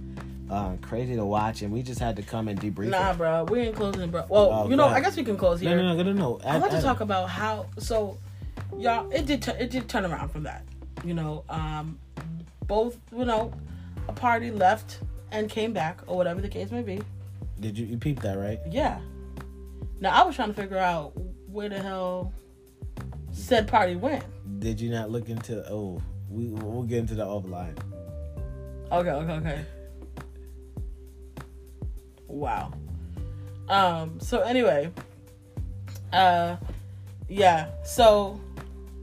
[0.49, 2.89] um, crazy to watch, and we just had to come and debrief.
[2.89, 3.17] Nah, it.
[3.17, 4.25] bro, we ain't closing, bro.
[4.29, 4.97] Well, Oh, you know, ahead.
[4.97, 5.77] I guess we can close No, here.
[5.81, 6.39] no, no, no, no.
[6.45, 8.17] I Add- want to talk about how so
[8.78, 10.63] y'all it did tu- it did turn around from that.
[11.03, 11.99] You know, um
[12.68, 13.53] both, you know,
[14.07, 14.99] a party left
[15.32, 17.01] and came back or whatever the case may be.
[17.59, 18.59] Did you you peep that right?
[18.70, 18.99] Yeah.
[19.99, 21.13] Now I was trying to figure out
[21.47, 22.34] where the hell
[23.32, 24.24] said party went.
[24.59, 25.66] Did you not look into?
[25.70, 27.78] Oh, we we'll get into the offline.
[28.91, 29.66] Okay, okay, okay.
[32.28, 32.74] Wow.
[33.70, 34.91] Um, so anyway,
[36.13, 36.57] uh
[37.30, 38.39] yeah, so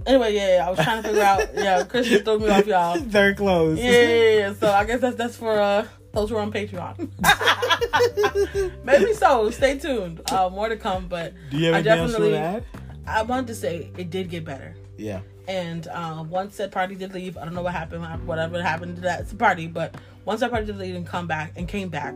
[0.06, 2.98] anyway, yeah, yeah I was trying to figure out yeah, Christian threw me off y'all.
[2.98, 3.80] They're closed.
[3.80, 4.52] Yeah, yeah, yeah.
[4.54, 7.08] So I guess that's that's for uh those who are on Patreon.
[8.84, 9.50] Maybe so.
[9.50, 10.20] Stay tuned.
[10.30, 12.66] Uh, more to come, but Do you have I anything else definitely-
[13.06, 14.74] I wanted to say it did get better.
[14.96, 15.20] Yeah.
[15.48, 19.02] And um, once that party did leave, I don't know what happened, whatever happened to
[19.02, 22.14] that party, but once that party did leave and come back and came back,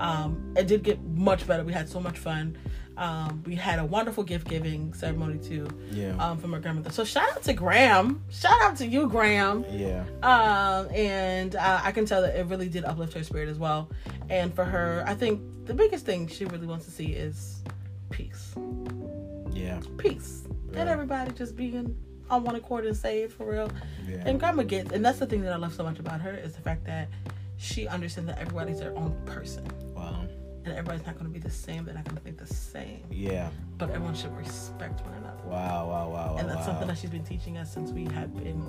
[0.00, 1.62] um, it did get much better.
[1.62, 2.58] We had so much fun.
[2.96, 6.14] Um, we had a wonderful gift giving ceremony too Yeah.
[6.18, 6.90] um, from our grandmother.
[6.90, 8.22] So shout out to Graham.
[8.30, 9.64] Shout out to you, Graham.
[9.70, 10.04] yeah.
[10.22, 13.90] Um, and uh, I can tell that it really did uplift her spirit as well.
[14.30, 17.62] And for her, I think the biggest thing she really wants to see is
[18.10, 18.54] peace.
[19.52, 19.80] Yeah.
[19.98, 20.44] Peace.
[20.74, 21.96] And everybody just being
[22.30, 23.70] on one accord and saved for real.
[24.08, 24.22] Yeah.
[24.26, 26.54] And grandma gets, and that's the thing that I love so much about her is
[26.54, 27.08] the fact that
[27.56, 29.66] she understands that everybody's their own person.
[29.94, 30.26] Wow.
[30.64, 31.84] And everybody's not going to be the same.
[31.84, 33.04] They're not going to think the same.
[33.10, 33.50] Yeah.
[33.76, 35.42] But everyone should respect one another.
[35.44, 35.88] Wow.
[35.88, 36.10] Wow.
[36.10, 36.36] Wow.
[36.38, 36.66] and that's wow.
[36.66, 38.64] something that she's been teaching us since we have been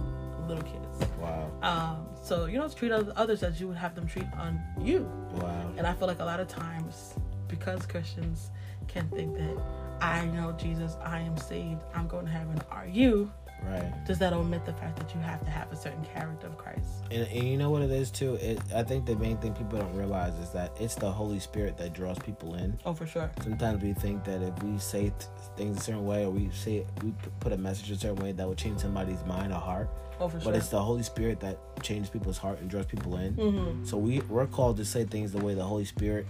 [0.47, 1.11] little kids.
[1.19, 1.51] Wow.
[1.61, 5.09] Um, so you know, treat oth- others as you would have them treat on you.
[5.35, 5.71] Wow.
[5.77, 7.15] And I feel like a lot of times,
[7.47, 8.51] because Christians
[8.87, 9.57] can think that
[10.01, 12.61] I know Jesus, I am saved, I'm going to heaven.
[12.71, 13.31] Are you?
[13.67, 13.91] Right.
[14.05, 16.85] Does that omit the fact that you have to have a certain character of Christ?
[17.11, 18.35] And, and you know what it is too.
[18.35, 21.77] It, I think the main thing people don't realize is that it's the Holy Spirit
[21.77, 22.77] that draws people in.
[22.85, 23.29] Oh, for sure.
[23.43, 25.13] Sometimes we think that if we say th-
[25.57, 28.47] things a certain way or we say we put a message a certain way that
[28.47, 29.89] will change somebody's mind or heart,
[30.19, 30.51] Oh, for sure.
[30.51, 33.33] but it's the Holy Spirit that changes people's heart and draws people in.
[33.35, 33.83] mm-hmm.
[33.85, 36.25] So we we're called to say things the way the Holy Spirit.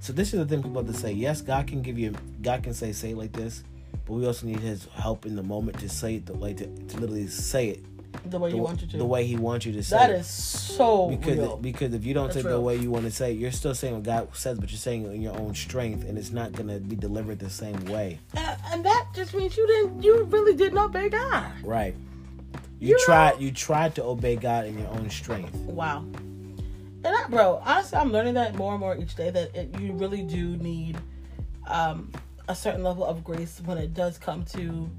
[0.00, 1.12] So this is the thing people have to say.
[1.12, 2.12] Yes, God can give you.
[2.42, 3.62] God can say say it like this,
[4.12, 6.66] but we also need His help in the moment to say it the way to,
[6.66, 7.84] to literally say it
[8.30, 8.96] The way the, you want you to.
[8.98, 11.56] the way He wants you to say That is so because real.
[11.56, 13.50] because if you don't That's say it the way you want to say it, you're
[13.52, 16.30] still saying what God says, but you're saying it in your own strength, and it's
[16.30, 18.18] not gonna be delivered the same way.
[18.36, 20.02] and, and that just means you didn't.
[20.02, 21.50] You really didn't obey God.
[21.64, 21.94] Right.
[22.80, 23.40] You, You know- tried.
[23.40, 25.54] You tried to obey God in your own strength.
[25.54, 26.04] Wow.
[27.04, 29.92] And I, bro, honestly, I'm learning that more and more each day that it, you
[29.94, 30.98] really do need
[31.66, 32.12] um,
[32.48, 34.90] a certain level of grace when it does come to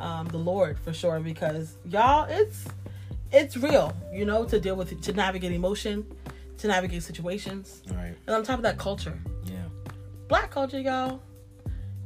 [0.00, 1.20] um, the Lord for sure.
[1.20, 2.64] Because y'all, it's
[3.32, 6.06] it's real, you know, to deal with to navigate emotion,
[6.58, 8.14] to navigate situations, Right.
[8.26, 9.64] and on top of that, culture, Yeah.
[10.28, 11.20] black culture, y'all.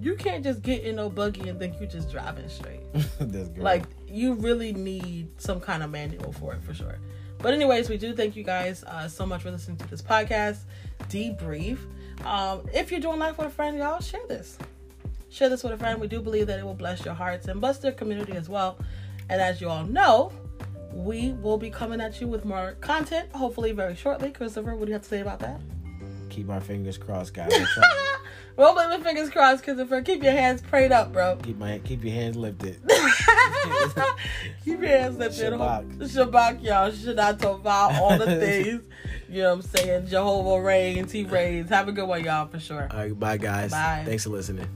[0.00, 2.80] You can't just get in no buggy and think you're just driving straight.
[3.18, 3.58] That's good.
[3.58, 6.98] Like you really need some kind of manual for it for sure.
[7.38, 10.58] But anyways, we do thank you guys uh, so much for listening to this podcast,
[11.08, 11.78] debrief.
[12.24, 14.56] Um, if you're doing life with a friend, y'all share this.
[15.30, 16.00] Share this with a friend.
[16.00, 18.78] We do believe that it will bless your hearts and bless their community as well.
[19.28, 20.32] And as you all know,
[20.92, 24.30] we will be coming at you with more content, hopefully very shortly.
[24.30, 25.60] Christopher, what do you have to say about that?
[26.30, 27.52] Keep our fingers crossed, guys.
[28.56, 30.02] Roll my fingers crossed, Christopher.
[30.02, 31.36] Keep your hands prayed up, bro.
[31.36, 32.80] keep my keep your hands lifted.
[34.64, 35.52] Keep your hands lifted.
[35.52, 35.98] Shabbat.
[35.98, 36.90] Shabbat, y'all.
[37.34, 38.82] Tova, all the things.
[39.28, 40.06] You know what I'm saying?
[40.08, 41.12] Jehovah reigns.
[41.12, 41.70] He reigns.
[41.70, 42.88] Have a good one, y'all, for sure.
[42.90, 43.70] All right, bye guys.
[43.70, 44.02] Bye.
[44.04, 44.68] Thanks for listening.